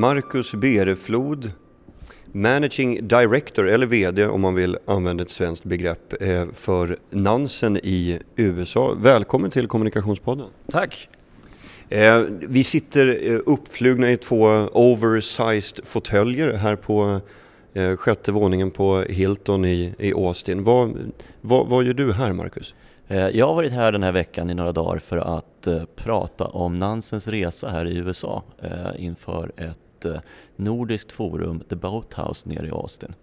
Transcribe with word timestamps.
Marcus 0.00 0.54
Bereflod, 0.54 1.52
Managing 2.32 3.08
Director, 3.08 3.68
eller 3.68 3.86
VD 3.86 4.26
om 4.26 4.40
man 4.40 4.54
vill 4.54 4.78
använda 4.86 5.22
ett 5.22 5.30
svenskt 5.30 5.64
begrepp, 5.64 6.22
eh, 6.22 6.46
för 6.52 6.98
Nansen 7.10 7.76
i 7.76 8.18
USA. 8.36 8.94
Välkommen 9.00 9.50
till 9.50 9.68
Kommunikationspodden. 9.68 10.46
Tack! 10.70 11.08
Eh, 11.88 12.20
vi 12.40 12.64
sitter 12.64 13.32
eh, 13.32 13.38
uppflugna 13.46 14.10
i 14.10 14.16
två 14.16 14.44
oversized 14.72 15.86
fåtöljer 15.86 16.52
här 16.52 16.76
på 16.76 17.20
sjätte 17.96 18.32
våningen 18.32 18.70
på 18.70 19.04
Hilton 19.08 19.64
i, 19.64 19.94
i 19.98 20.12
Austin. 20.12 20.64
Vad, 20.64 21.12
vad, 21.40 21.66
vad 21.66 21.84
gör 21.84 21.94
du 21.94 22.12
här 22.12 22.32
Marcus? 22.32 22.74
Jag 23.08 23.46
har 23.46 23.54
varit 23.54 23.72
här 23.72 23.92
den 23.92 24.02
här 24.02 24.12
veckan 24.12 24.50
i 24.50 24.54
några 24.54 24.72
dagar 24.72 24.98
för 24.98 25.16
att 25.16 25.68
prata 25.96 26.46
om 26.46 26.78
Nansens 26.78 27.28
resa 27.28 27.68
här 27.68 27.86
i 27.86 27.96
USA 27.96 28.42
inför 28.96 29.52
ett 29.56 29.89
nordiskt 30.56 31.12
forum, 31.12 31.60
The 31.68 31.76
Boathouse 31.76 32.48
nere 32.48 32.66
i 32.66 32.70
Austin. 32.70 33.14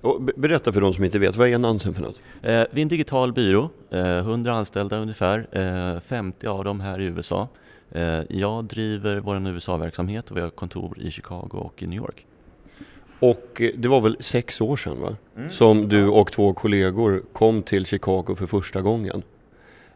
Och 0.00 0.22
berätta 0.22 0.72
för 0.72 0.80
de 0.80 0.92
som 0.92 1.04
inte 1.04 1.18
vet, 1.18 1.36
vad 1.36 1.48
är 1.48 1.58
Nansen 1.58 1.94
för 1.94 2.02
något? 2.02 2.20
vi 2.42 2.48
är 2.48 2.78
en 2.78 2.88
digital 2.88 3.32
byrå, 3.32 3.70
100 3.90 4.52
anställda 4.52 4.98
ungefär, 4.98 6.00
50 6.00 6.46
av 6.46 6.64
dem 6.64 6.80
här 6.80 7.00
i 7.00 7.04
USA. 7.04 7.48
Eh, 7.90 8.20
jag 8.28 8.64
driver 8.64 9.20
vår 9.20 9.48
USA-verksamhet 9.48 10.30
och 10.30 10.36
vi 10.36 10.40
har 10.40 10.50
kontor 10.50 10.98
i 11.00 11.10
Chicago 11.10 11.50
och 11.52 11.82
i 11.82 11.86
New 11.86 11.96
York. 11.96 12.26
Och 13.20 13.60
eh, 13.60 13.70
det 13.76 13.88
var 13.88 14.00
väl 14.00 14.16
sex 14.20 14.60
år 14.60 14.76
sedan 14.76 15.00
va? 15.00 15.16
Mm. 15.36 15.50
Som 15.50 15.88
du 15.88 16.08
och 16.08 16.32
två 16.32 16.54
kollegor 16.54 17.22
kom 17.32 17.62
till 17.62 17.86
Chicago 17.86 18.34
för 18.36 18.46
första 18.46 18.82
gången. 18.82 19.22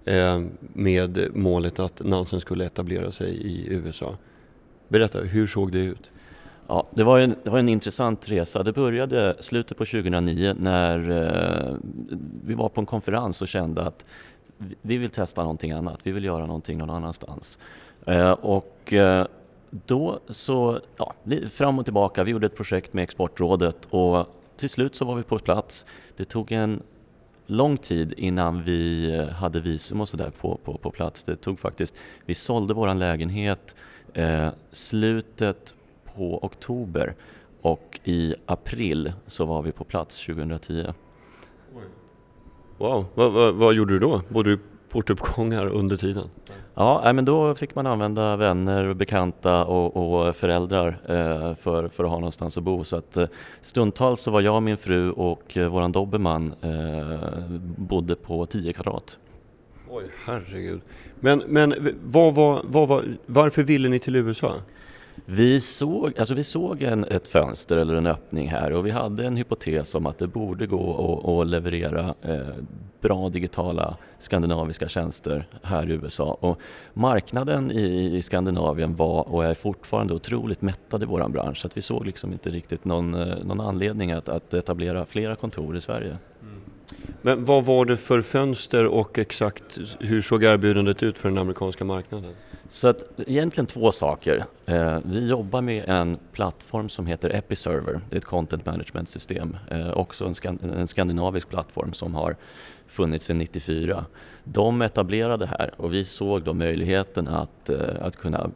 Eh, 0.04 0.42
med 0.60 1.26
målet 1.34 1.80
att 1.80 2.04
Nansen 2.04 2.40
skulle 2.40 2.64
etablera 2.64 3.10
sig 3.10 3.30
i 3.30 3.66
USA. 3.68 4.16
Berätta, 4.90 5.18
hur 5.18 5.46
såg 5.46 5.72
det 5.72 5.78
ut? 5.78 6.10
Ja, 6.66 6.86
det 6.90 7.04
var, 7.04 7.18
en, 7.18 7.34
det 7.42 7.50
var 7.50 7.58
en 7.58 7.68
intressant 7.68 8.28
resa. 8.28 8.62
Det 8.62 8.72
började 8.72 9.36
slutet 9.38 9.78
på 9.78 9.84
2009 9.84 10.54
när 10.58 11.10
eh, 11.10 11.76
vi 12.44 12.54
var 12.54 12.68
på 12.68 12.80
en 12.80 12.86
konferens 12.86 13.42
och 13.42 13.48
kände 13.48 13.82
att 13.82 14.04
vi 14.82 14.96
vill 14.96 15.10
testa 15.10 15.42
någonting 15.42 15.72
annat, 15.72 16.00
vi 16.02 16.12
vill 16.12 16.24
göra 16.24 16.46
någonting 16.46 16.78
någon 16.78 16.90
annanstans. 16.90 17.58
Eh, 18.06 18.30
och 18.30 18.92
eh, 18.92 19.26
då 19.70 20.20
så, 20.28 20.80
ja, 20.96 21.14
fram 21.50 21.78
och 21.78 21.84
tillbaka, 21.84 22.24
vi 22.24 22.30
gjorde 22.30 22.46
ett 22.46 22.56
projekt 22.56 22.92
med 22.92 23.04
Exportrådet 23.04 23.88
och 23.90 24.26
till 24.56 24.70
slut 24.70 24.94
så 24.94 25.04
var 25.04 25.14
vi 25.14 25.22
på 25.22 25.38
plats. 25.38 25.86
Det 26.16 26.24
tog 26.24 26.52
en 26.52 26.82
lång 27.46 27.76
tid 27.76 28.14
innan 28.16 28.62
vi 28.62 29.14
eh, 29.14 29.28
hade 29.28 29.60
visum 29.60 30.00
och 30.00 30.08
sådär 30.08 30.32
på, 30.40 30.60
på, 30.64 30.78
på 30.78 30.90
plats. 30.90 31.24
Det 31.24 31.36
tog 31.36 31.58
faktiskt, 31.58 31.94
vi 32.26 32.34
sålde 32.34 32.74
våran 32.74 32.98
lägenhet 32.98 33.74
eh, 34.14 34.48
slutet 34.72 35.74
på 36.16 36.44
oktober 36.44 37.14
och 37.62 38.00
i 38.04 38.34
april 38.46 39.12
så 39.26 39.44
var 39.44 39.62
vi 39.62 39.72
på 39.72 39.84
plats 39.84 40.26
2010. 40.26 40.86
Wow, 42.78 43.04
vad, 43.14 43.32
vad, 43.32 43.54
vad 43.54 43.74
gjorde 43.74 43.92
du 43.92 43.98
då? 43.98 44.22
Bodde 44.28 44.50
du 44.50 44.58
portuppgångar 44.88 45.66
under 45.66 45.96
tiden? 45.96 46.28
Ja, 46.74 47.12
men 47.12 47.24
då 47.24 47.54
fick 47.54 47.74
man 47.74 47.86
använda 47.86 48.36
vänner, 48.36 48.94
bekanta 48.94 49.64
och, 49.64 49.96
och 49.96 50.36
föräldrar 50.36 50.88
eh, 50.88 51.54
för, 51.54 51.88
för 51.88 52.04
att 52.04 52.10
ha 52.10 52.18
någonstans 52.18 52.58
att 52.58 52.64
bo. 52.64 52.84
Så 52.84 52.96
att 52.96 53.16
eh, 53.16 53.28
stundtals 53.60 54.20
så 54.20 54.30
var 54.30 54.40
jag, 54.40 54.62
min 54.62 54.76
fru 54.76 55.10
och 55.10 55.56
eh, 55.56 55.68
våran 55.68 55.92
dobermann 55.92 56.54
bodde 57.76 58.14
på 58.14 58.46
10 58.46 58.72
kvadrat. 58.72 59.18
Oj, 59.92 60.04
herregud. 60.24 60.80
Men, 61.20 61.42
men 61.46 61.98
vad 62.04 62.34
var, 62.34 62.62
vad 62.64 62.88
var, 62.88 63.04
varför 63.26 63.62
ville 63.62 63.88
ni 63.88 63.98
till 63.98 64.16
USA? 64.16 64.54
Vi 65.26 65.60
såg, 65.60 66.18
alltså 66.18 66.34
vi 66.34 66.44
såg 66.44 66.82
en, 66.82 67.04
ett 67.04 67.28
fönster 67.28 67.76
eller 67.76 67.94
en 67.94 68.06
öppning 68.06 68.48
här 68.48 68.72
och 68.72 68.86
vi 68.86 68.90
hade 68.90 69.26
en 69.26 69.36
hypotes 69.36 69.94
om 69.94 70.06
att 70.06 70.18
det 70.18 70.26
borde 70.26 70.66
gå 70.66 71.40
att 71.40 71.46
leverera 71.46 72.14
eh, 72.22 72.48
bra 73.00 73.28
digitala 73.28 73.96
skandinaviska 74.18 74.88
tjänster 74.88 75.46
här 75.62 75.90
i 75.90 75.94
USA. 75.94 76.38
Och 76.40 76.58
marknaden 76.92 77.70
i, 77.70 78.16
i 78.16 78.22
Skandinavien 78.22 78.96
var 78.96 79.28
och 79.28 79.44
är 79.44 79.54
fortfarande 79.54 80.14
otroligt 80.14 80.62
mättad 80.62 81.02
i 81.02 81.06
vår 81.06 81.28
bransch 81.28 81.58
så 81.58 81.66
att 81.66 81.76
vi 81.76 81.82
såg 81.82 82.06
liksom 82.06 82.32
inte 82.32 82.50
riktigt 82.50 82.84
någon, 82.84 83.14
eh, 83.14 83.44
någon 83.44 83.60
anledning 83.60 84.12
att, 84.12 84.28
att 84.28 84.54
etablera 84.54 85.04
flera 85.06 85.36
kontor 85.36 85.76
i 85.76 85.80
Sverige. 85.80 86.18
Mm. 86.42 86.49
Men 87.22 87.44
vad 87.44 87.64
var 87.64 87.84
det 87.84 87.96
för 87.96 88.22
fönster 88.22 88.86
och 88.86 89.18
exakt 89.18 89.78
hur 90.00 90.22
såg 90.22 90.44
erbjudandet 90.44 91.02
ut 91.02 91.18
för 91.18 91.28
den 91.28 91.38
amerikanska 91.38 91.84
marknaden? 91.84 92.34
Så 92.68 92.88
att 92.88 93.04
egentligen 93.26 93.66
två 93.66 93.92
saker. 93.92 94.44
Eh, 94.66 94.98
vi 95.04 95.28
jobbar 95.28 95.60
med 95.60 95.84
en 95.88 96.18
plattform 96.32 96.88
som 96.88 97.06
heter 97.06 97.30
Episerver. 97.30 98.00
Det 98.10 98.16
är 98.16 98.18
ett 98.18 98.24
content 98.24 98.66
management 98.66 99.08
system. 99.08 99.56
Eh, 99.70 99.90
också 99.90 100.24
en, 100.24 100.34
skan 100.34 100.58
en 100.76 100.88
skandinavisk 100.88 101.48
plattform 101.48 101.92
som 101.92 102.14
har 102.14 102.36
funnits 102.86 103.26
sedan 103.26 103.38
94. 103.38 104.04
De 104.44 104.82
etablerade 104.82 105.46
här 105.46 105.70
och 105.76 105.92
vi 105.92 106.04
såg 106.04 106.42
då 106.42 106.54
möjligheten 106.54 107.28
att, 107.28 107.70
eh, 107.70 107.78
att 108.00 108.16
kunna 108.16 108.50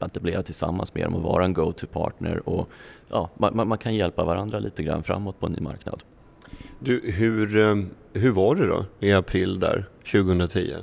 etablera 0.00 0.42
tillsammans 0.42 0.94
med 0.94 1.04
dem 1.04 1.14
och 1.14 1.22
vara 1.22 1.44
en 1.44 1.52
go-to-partner 1.52 2.48
och 2.48 2.68
ja, 3.08 3.30
man, 3.34 3.68
man 3.68 3.78
kan 3.78 3.94
hjälpa 3.94 4.24
varandra 4.24 4.58
lite 4.58 4.82
grann 4.82 5.02
framåt 5.02 5.40
på 5.40 5.46
en 5.46 5.52
ny 5.52 5.60
marknad. 5.60 6.02
Du, 6.80 7.00
hur, 7.02 7.54
eh, 7.56 7.84
hur 8.12 8.30
var 8.30 8.54
det 8.54 8.66
då 8.66 8.84
i 9.00 9.12
april 9.12 9.60
där 9.60 9.84
2010? 10.12 10.74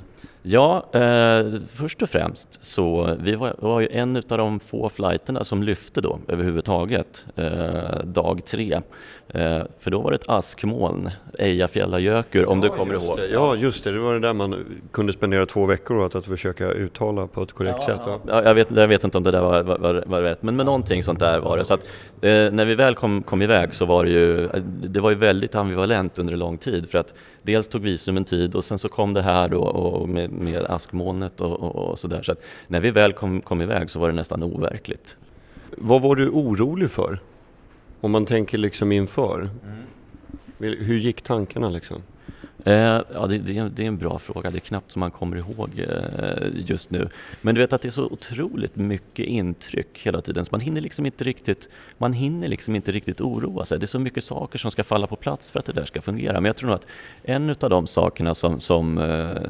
Ja, 0.42 0.86
eh, 0.92 1.46
först 1.74 2.02
och 2.02 2.08
främst 2.08 2.64
så 2.64 3.16
vi 3.20 3.34
var, 3.34 3.54
var 3.58 3.80
ju 3.80 3.88
en 3.90 4.16
av 4.16 4.38
de 4.38 4.60
få 4.60 4.88
flighterna 4.88 5.44
som 5.44 5.62
lyfte 5.62 6.00
då 6.00 6.18
överhuvudtaget 6.28 7.24
eh, 7.36 8.04
dag 8.04 8.44
tre. 8.46 8.80
Eh, 9.28 9.62
för 9.78 9.90
då 9.90 10.00
var 10.00 10.10
det 10.10 10.14
ett 10.14 10.28
askmoln, 10.28 11.10
Eyjafjallajökull 11.38 12.44
om 12.44 12.62
ja, 12.62 12.68
du 12.68 12.76
kommer 12.76 12.94
ihåg. 12.94 13.16
Det. 13.16 13.26
Ja 13.26 13.56
just 13.56 13.84
det, 13.84 13.92
det 13.92 13.98
var 13.98 14.14
det 14.14 14.20
där 14.20 14.32
man 14.32 14.80
kunde 14.92 15.12
spendera 15.12 15.46
två 15.46 15.66
veckor 15.66 15.98
åt 15.98 16.14
att 16.14 16.26
försöka 16.26 16.70
uttala 16.70 17.26
på 17.26 17.42
ett 17.42 17.52
korrekt 17.52 17.78
ja, 17.80 17.86
sätt. 17.86 18.00
Ja. 18.06 18.20
ja. 18.26 18.42
jag, 18.42 18.54
vet, 18.54 18.70
jag 18.70 18.88
vet 18.88 19.04
inte 19.04 19.18
om 19.18 19.24
det 19.24 19.30
där 19.30 19.42
var, 19.42 19.62
var, 19.62 20.04
var, 20.06 20.22
rätt, 20.22 20.42
men, 20.42 20.56
men 20.56 20.66
någonting 20.66 21.02
sånt 21.02 21.20
där 21.20 21.40
var 21.40 21.58
det. 21.58 21.64
Så 21.64 21.74
att, 21.74 21.88
eh, 22.20 22.30
när 22.30 22.64
vi 22.64 22.74
väl 22.74 22.94
kom, 22.94 23.22
kom 23.22 23.42
iväg 23.42 23.74
så 23.74 23.84
var 23.84 24.04
det 24.04 24.10
ju, 24.10 24.48
det 24.82 25.00
var 25.00 25.10
ju 25.10 25.16
väldigt 25.16 25.54
ambivalent 25.54 26.18
under 26.18 26.36
lång 26.36 26.58
tid 26.58 26.90
för 26.90 26.98
att 26.98 27.14
dels 27.42 27.68
tog 27.68 27.82
visum 27.82 28.16
en 28.16 28.24
tid 28.24 28.54
och 28.54 28.64
sen 28.64 28.78
så 28.78 28.88
kom 28.88 29.14
det 29.14 29.22
här 29.22 29.48
då 29.48 29.60
och 29.60 30.08
med, 30.08 30.30
med 30.30 30.64
askmolnet 30.64 31.40
och, 31.40 31.60
och, 31.60 31.90
och 31.90 31.98
sådär. 31.98 32.22
Så 32.22 32.32
att 32.32 32.42
när 32.66 32.80
vi 32.80 32.90
väl 32.90 33.12
kom, 33.12 33.40
kom 33.40 33.62
iväg 33.62 33.90
så 33.90 34.00
var 34.00 34.08
det 34.08 34.14
nästan 34.14 34.42
overkligt. 34.42 35.16
Vad 35.76 36.02
var 36.02 36.16
du 36.16 36.28
orolig 36.28 36.90
för? 36.90 37.20
Om 38.00 38.10
man 38.10 38.26
tänker 38.26 38.58
liksom 38.58 38.92
inför. 38.92 39.50
Mm. 39.64 40.76
Hur 40.78 40.98
gick 40.98 41.22
tankarna 41.22 41.68
liksom? 41.68 42.02
Eh, 42.68 43.02
ja, 43.14 43.26
det, 43.26 43.38
det, 43.38 43.82
är 43.82 43.86
en 43.86 43.98
bra 43.98 44.18
fråga. 44.18 44.50
Det 44.50 44.58
är 44.58 44.60
knappt 44.60 44.90
som 44.90 45.00
man 45.00 45.10
kommer 45.10 45.36
ihåg 45.36 45.70
eh, 45.78 46.48
just 46.54 46.90
nu. 46.90 47.08
Men 47.42 47.54
du 47.54 47.60
vet 47.60 47.72
att 47.72 47.82
det 47.82 47.88
är 47.88 47.90
så 47.90 48.04
otroligt 48.04 48.76
mycket 48.76 49.26
intryck 49.26 49.98
hela 50.02 50.20
tiden 50.20 50.44
så 50.44 50.48
man 50.52 50.60
hinner 50.60 50.80
liksom 50.80 51.06
inte 51.06 51.24
riktigt, 51.24 51.68
man 51.98 52.12
hinner 52.12 52.48
liksom 52.48 52.74
inte 52.74 52.92
riktigt 52.92 53.20
oroa 53.20 53.64
sig. 53.64 53.78
Det 53.78 53.84
är 53.84 53.86
så 53.86 53.98
mycket 53.98 54.24
saker 54.24 54.58
som 54.58 54.70
ska 54.70 54.84
falla 54.84 55.06
på 55.06 55.16
plats 55.16 55.52
för 55.52 55.58
att 55.58 55.64
det 55.64 55.72
där 55.72 55.84
ska 55.84 56.00
fungera. 56.00 56.32
Men 56.32 56.44
jag 56.44 56.56
tror 56.56 56.66
nog 56.66 56.74
att 56.74 56.86
en 57.22 57.50
av 57.60 57.70
de 57.70 57.86
sakerna 57.86 58.34
som, 58.34 58.60
som, 58.60 58.98
eh, 58.98 59.42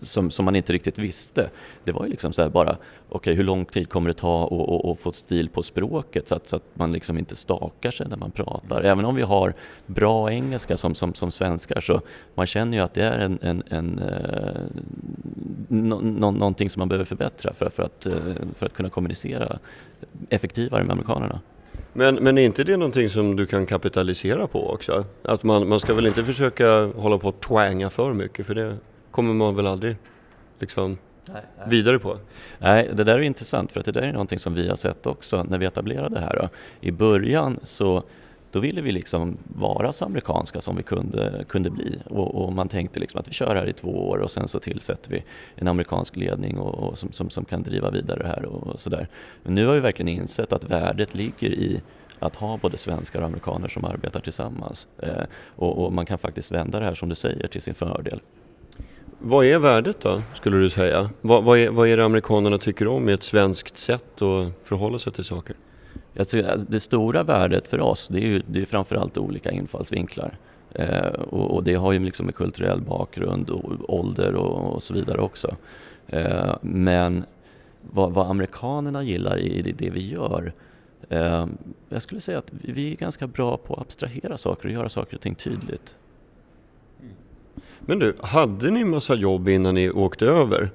som, 0.00 0.30
som, 0.30 0.44
man 0.44 0.56
inte 0.56 0.72
riktigt 0.72 0.98
visste, 0.98 1.50
det 1.84 1.92
var 1.92 2.04
ju 2.04 2.10
liksom 2.10 2.32
så 2.32 2.42
här 2.42 2.48
bara, 2.48 2.70
okej 2.70 2.80
okay, 3.08 3.34
hur 3.34 3.44
lång 3.44 3.64
tid 3.64 3.88
kommer 3.88 4.08
det 4.08 4.14
ta 4.14 4.44
att 4.92 5.00
få 5.00 5.12
stil 5.12 5.48
på 5.48 5.62
språket 5.62 6.28
så 6.28 6.34
att, 6.34 6.48
så 6.48 6.56
att 6.56 6.64
man 6.74 6.92
liksom 6.92 7.18
inte 7.18 7.36
stakar 7.36 7.90
sig 7.90 8.08
när 8.08 8.16
man 8.16 8.30
pratar. 8.30 8.82
Även 8.82 9.04
om 9.04 9.14
vi 9.14 9.22
har 9.22 9.54
bra 9.86 10.32
engelska 10.32 10.76
som, 10.76 10.94
som, 10.94 11.14
som 11.14 11.30
svenskar 11.30 11.80
så 11.80 12.00
man 12.34 12.46
känner 12.46 12.59
ju 12.72 12.78
att 12.80 12.94
det 12.94 13.04
är 13.04 13.18
en, 13.18 13.38
en, 13.42 13.62
en 13.68 13.98
eh, 13.98 14.62
no, 15.68 15.94
no, 15.94 16.30
någonting 16.30 16.70
som 16.70 16.80
man 16.80 16.88
behöver 16.88 17.04
förbättra 17.04 17.52
för, 17.52 17.70
för, 17.70 17.82
att, 17.82 18.06
eh, 18.06 18.14
för 18.56 18.66
att 18.66 18.72
kunna 18.72 18.90
kommunicera 18.90 19.58
effektivare 20.28 20.84
med 20.84 20.92
amerikanerna. 20.92 21.40
Men, 21.92 22.14
men 22.14 22.38
är 22.38 22.42
inte 22.42 22.64
det 22.64 22.76
någonting 22.76 23.08
som 23.08 23.36
du 23.36 23.46
kan 23.46 23.66
kapitalisera 23.66 24.46
på 24.46 24.70
också? 24.70 25.04
Att 25.22 25.42
man, 25.42 25.68
man 25.68 25.80
ska 25.80 25.94
väl 25.94 26.06
inte 26.06 26.24
försöka 26.24 26.84
hålla 26.86 27.18
på 27.18 27.28
att 27.28 27.40
twanga 27.40 27.90
för 27.90 28.12
mycket 28.12 28.46
för 28.46 28.54
det 28.54 28.76
kommer 29.10 29.34
man 29.34 29.56
väl 29.56 29.66
aldrig 29.66 29.96
liksom 30.58 30.98
nej, 31.26 31.42
nej. 31.58 31.66
vidare 31.68 31.98
på? 31.98 32.18
Nej, 32.58 32.90
det 32.94 33.04
där 33.04 33.14
är 33.14 33.20
intressant 33.20 33.72
för 33.72 33.80
att 33.80 33.86
det 33.86 33.92
där 33.92 34.02
är 34.02 34.12
någonting 34.12 34.38
som 34.38 34.54
vi 34.54 34.68
har 34.68 34.76
sett 34.76 35.06
också 35.06 35.42
när 35.48 35.58
vi 35.58 35.66
etablerade 35.66 36.14
det 36.14 36.20
här. 36.20 36.38
Då. 36.42 36.48
I 36.80 36.92
början 36.92 37.60
så 37.62 38.02
då 38.50 38.60
ville 38.60 38.80
vi 38.80 38.92
liksom 38.92 39.36
vara 39.44 39.92
så 39.92 40.04
amerikanska 40.04 40.60
som 40.60 40.76
vi 40.76 40.82
kunde, 40.82 41.44
kunde 41.48 41.70
bli 41.70 41.98
och, 42.06 42.34
och, 42.34 42.52
man 42.52 42.68
tänkte 42.68 43.00
liksom 43.00 43.20
att 43.20 43.28
vi 43.28 43.32
kör 43.32 43.54
här 43.54 43.68
i 43.68 43.72
två 43.72 44.08
år 44.08 44.18
och 44.18 44.30
sen 44.30 44.48
så 44.48 44.60
tillsätter 44.60 45.10
vi 45.10 45.24
en 45.54 45.68
amerikansk 45.68 46.16
ledning 46.16 46.58
och, 46.58 46.74
och 46.74 46.98
som, 46.98 47.12
som, 47.12 47.30
som, 47.30 47.44
kan 47.44 47.62
driva 47.62 47.90
vidare 47.90 48.18
det 48.22 48.28
här 48.28 48.44
och, 48.44 48.80
sådär. 48.80 49.08
Men 49.42 49.54
nu 49.54 49.66
har 49.66 49.74
vi 49.74 49.80
verkligen 49.80 50.08
insett 50.08 50.52
att 50.52 50.64
värdet 50.64 51.14
ligger 51.14 51.50
i 51.50 51.82
att 52.18 52.36
ha 52.36 52.56
både 52.56 52.76
svenskar 52.76 53.20
och 53.20 53.26
amerikaner 53.26 53.68
som 53.68 53.84
arbetar 53.84 54.20
tillsammans 54.20 54.88
eh, 54.98 55.24
och, 55.56 55.84
och 55.84 55.92
man 55.92 56.06
kan 56.06 56.18
faktiskt 56.18 56.52
vända 56.52 56.78
det 56.78 56.84
här 56.84 56.94
som 56.94 57.08
du 57.08 57.14
säger 57.14 57.46
till 57.46 57.62
sin 57.62 57.74
fördel. 57.74 58.20
Vad 59.18 59.44
är 59.44 59.58
värdet 59.58 60.00
då, 60.00 60.22
skulle 60.34 60.56
du 60.56 60.70
säga? 60.70 61.10
Vad, 61.20 61.44
vad, 61.44 61.58
är, 61.58 61.70
vad 61.70 61.88
är 61.88 61.96
det 61.96 62.04
amerikanerna 62.04 62.58
tycker 62.58 62.88
om 62.88 63.08
i 63.08 63.12
ett 63.12 63.22
svenskt 63.22 63.78
sätt 63.78 64.22
att 64.22 64.52
förhålla 64.62 64.98
sig 64.98 65.12
till 65.12 65.24
saker? 65.24 65.56
Jag 66.12 66.28
tror, 66.28 66.56
det 66.68 66.80
stora 66.80 67.22
värdet 67.22 67.68
för 67.68 67.80
oss 67.80 68.08
det 68.08 68.18
är 68.18 68.26
ju 68.26 68.42
det 68.46 68.62
är 68.62 68.66
framförallt 68.66 69.18
olika 69.18 69.50
infallsvinklar. 69.50 70.38
Eh, 70.72 71.06
och, 71.08 71.54
och, 71.54 71.64
det 71.64 71.74
har 71.74 71.92
ju 71.92 71.98
liksom 71.98 72.26
med 72.26 72.34
kulturell 72.34 72.80
bakgrund 72.80 73.50
och 73.50 73.94
ålder 73.94 74.34
och, 74.34 74.74
och 74.74 74.82
så 74.82 74.94
vidare 74.94 75.20
också. 75.20 75.56
Eh, 76.06 76.56
men 76.62 77.24
vad, 77.80 78.12
vad, 78.12 78.30
amerikanerna 78.30 79.02
gillar 79.02 79.38
i 79.38 79.62
det, 79.62 79.72
det 79.72 79.90
vi 79.90 80.10
gör 80.10 80.52
eh, 81.08 81.46
jag 81.88 82.02
skulle 82.02 82.20
säga 82.20 82.38
att 82.38 82.52
vi 82.52 82.92
är 82.92 82.96
ganska 82.96 83.26
bra 83.26 83.56
på 83.56 83.74
att 83.74 83.80
abstrahera 83.80 84.38
saker 84.38 84.68
och 84.68 84.74
göra 84.74 84.88
saker 84.88 85.16
och 85.16 85.22
ting 85.22 85.34
tydligt. 85.34 85.96
Men 87.80 87.98
du, 87.98 88.16
hade 88.20 88.70
ni 88.70 88.84
massa 88.84 89.14
jobb 89.14 89.48
innan 89.48 89.74
ni 89.74 89.90
åkte 89.90 90.26
över? 90.26 90.70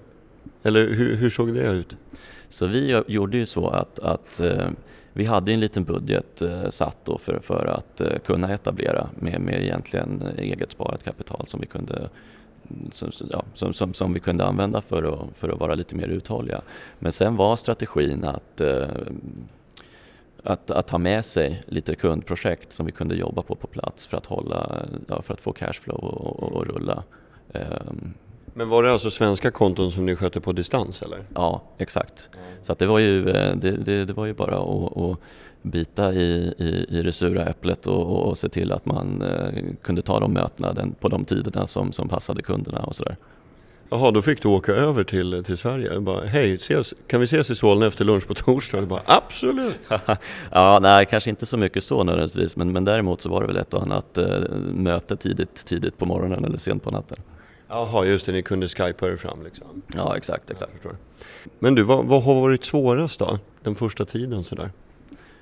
Eller 0.64 0.90
hur, 0.90 1.16
hur 1.16 1.30
såg 1.30 1.54
det 1.54 1.72
ut? 1.72 1.98
Så 2.48 2.68
vi 2.68 3.04
gjorde 3.08 3.38
ju 3.38 3.46
så 3.46 3.68
att, 3.68 4.00
att 4.00 4.40
eh, 4.40 4.70
vi 5.18 5.26
hade 5.26 5.54
en 5.54 5.60
liten 5.60 5.84
budget 5.84 6.42
eh, 6.42 6.68
satt 6.70 6.98
då 7.04 7.18
för, 7.18 7.40
för 7.40 7.66
att 7.66 8.02
eh, 8.02 8.18
kunna 8.26 8.54
etablera 8.54 9.10
med, 9.20 9.42
med 9.42 9.62
egentligen 9.62 10.24
eget 10.38 10.72
sparat 10.72 11.04
kapital 11.04 11.48
som 11.48 11.60
vi 11.60 11.68
kunde 11.68 12.10
som, 12.92 13.12
ja, 13.32 13.46
som, 13.54 13.74
som, 13.74 13.94
som, 13.94 14.14
vi 14.14 14.20
kunde 14.20 14.46
använda 14.46 14.82
för 14.82 15.04
att, 15.04 15.38
för 15.38 15.50
att 15.50 15.60
vara 15.60 15.76
lite 15.76 15.96
mer 15.96 16.08
uthålliga. 16.08 16.62
Men 17.00 17.12
sen 17.12 17.36
var 17.36 17.56
strategin 17.56 18.24
att, 18.24 18.62
eh, 18.62 18.88
att, 20.44 20.72
att 20.72 20.90
ha 20.90 20.98
med 20.98 21.26
sig 21.26 21.64
lite 21.68 21.96
kundprojekt 21.96 22.72
som 22.72 22.86
vi 22.86 22.92
kunde 22.92 23.16
jobba 23.16 23.42
på 23.42 23.56
på 23.56 23.68
plats 23.68 24.08
för 24.08 24.18
att, 24.18 24.26
hålla, 24.26 24.86
ja, 25.08 25.22
för 25.22 25.34
att 25.34 25.42
få 25.42 25.54
cashflow 25.54 25.98
och, 25.98 26.44
och, 26.44 26.52
och 26.52 26.68
rulla. 26.68 27.04
Um, 27.54 28.14
men 28.58 28.70
var 28.70 28.84
det 28.84 28.92
alltså 28.92 29.12
svenska 29.12 29.52
konton 29.52 29.92
som 29.92 30.06
ni 30.06 30.16
skötte 30.16 30.42
på 30.42 30.52
distans 30.52 31.02
eller? 31.02 31.20
Ja, 31.34 31.62
exakt. 31.78 32.30
Så 32.62 32.72
att 32.72 32.80
det, 32.80 32.86
var 32.86 33.00
ju, 33.00 33.30
eh, 33.30 33.56
det, 33.56 33.72
det, 33.72 34.06
det 34.06 34.14
var 34.14 34.26
ju 34.26 34.34
bara 34.34 34.58
att, 34.58 34.98
att 34.98 35.18
bita 35.62 36.14
i, 36.14 36.54
i, 36.58 36.98
i 36.98 37.02
det 37.02 37.12
sura 37.12 37.46
äpplet 37.46 37.88
och, 37.88 38.28
och 38.28 38.38
se 38.38 38.50
till 38.50 38.72
att 38.72 38.86
man 38.86 39.22
eh, 39.22 39.64
kunde 39.82 40.02
ta 40.02 40.20
de 40.20 40.34
mötena 40.34 40.88
på 41.00 41.08
de 41.08 41.26
tiderna 41.26 41.68
som, 41.68 41.92
som 41.92 42.10
passade 42.10 42.42
kunderna 42.42 42.80
och 42.80 42.96
sådär. 42.96 43.18
Jaha, 43.90 44.12
då 44.12 44.22
fick 44.22 44.42
du 44.42 44.48
åka 44.48 44.72
över 44.72 45.04
till, 45.04 45.44
till 45.44 45.58
Sverige. 45.58 46.00
Bara, 46.00 46.26
Hej, 46.26 46.56
ses, 46.56 46.94
kan 47.08 47.20
vi 47.20 47.24
ses 47.24 47.50
i 47.50 47.56
Solna 47.56 47.86
efter 47.86 48.06
lunch 48.06 48.28
på 48.28 48.34
torsdag? 48.34 48.80
Du 48.80 48.86
bara, 48.86 49.02
absolut! 49.06 49.80
ja, 50.52 50.80
nej, 50.82 51.06
kanske 51.06 51.30
inte 51.30 51.46
så 51.46 51.58
mycket 51.58 51.84
så 51.84 52.04
nödvändigtvis, 52.04 52.56
men, 52.56 52.72
men 52.72 52.86
däremot 52.86 53.22
så 53.22 53.30
var 53.30 53.42
det 53.42 53.48
väl 53.48 53.58
ett 53.58 53.74
och 53.74 53.82
annat 53.82 54.18
eh, 54.18 54.40
möte 54.74 55.18
tidigt, 55.18 55.66
tidigt 55.66 55.98
på 55.98 56.06
morgonen 56.06 56.46
eller 56.46 56.58
sent 56.58 56.84
på 56.84 56.92
natten. 56.92 57.18
Jaha, 57.68 58.06
just 58.06 58.26
det, 58.26 58.32
ni 58.32 58.42
kunde 58.42 58.68
skypa 58.68 59.08
er 59.08 59.18
fram 59.18 59.44
liksom. 59.44 59.82
Ja, 59.96 60.18
exakt, 60.18 60.52
exakt. 60.52 60.86
Men 61.60 61.76
du, 61.76 61.84
vad, 61.84 62.06
vad, 62.06 62.24
har 62.24 62.42
varit 62.42 62.64
svårast 62.64 63.20
då, 63.20 63.40
den 63.64 63.76
första 63.76 64.06
tiden 64.06 64.44
sådär? 64.44 64.72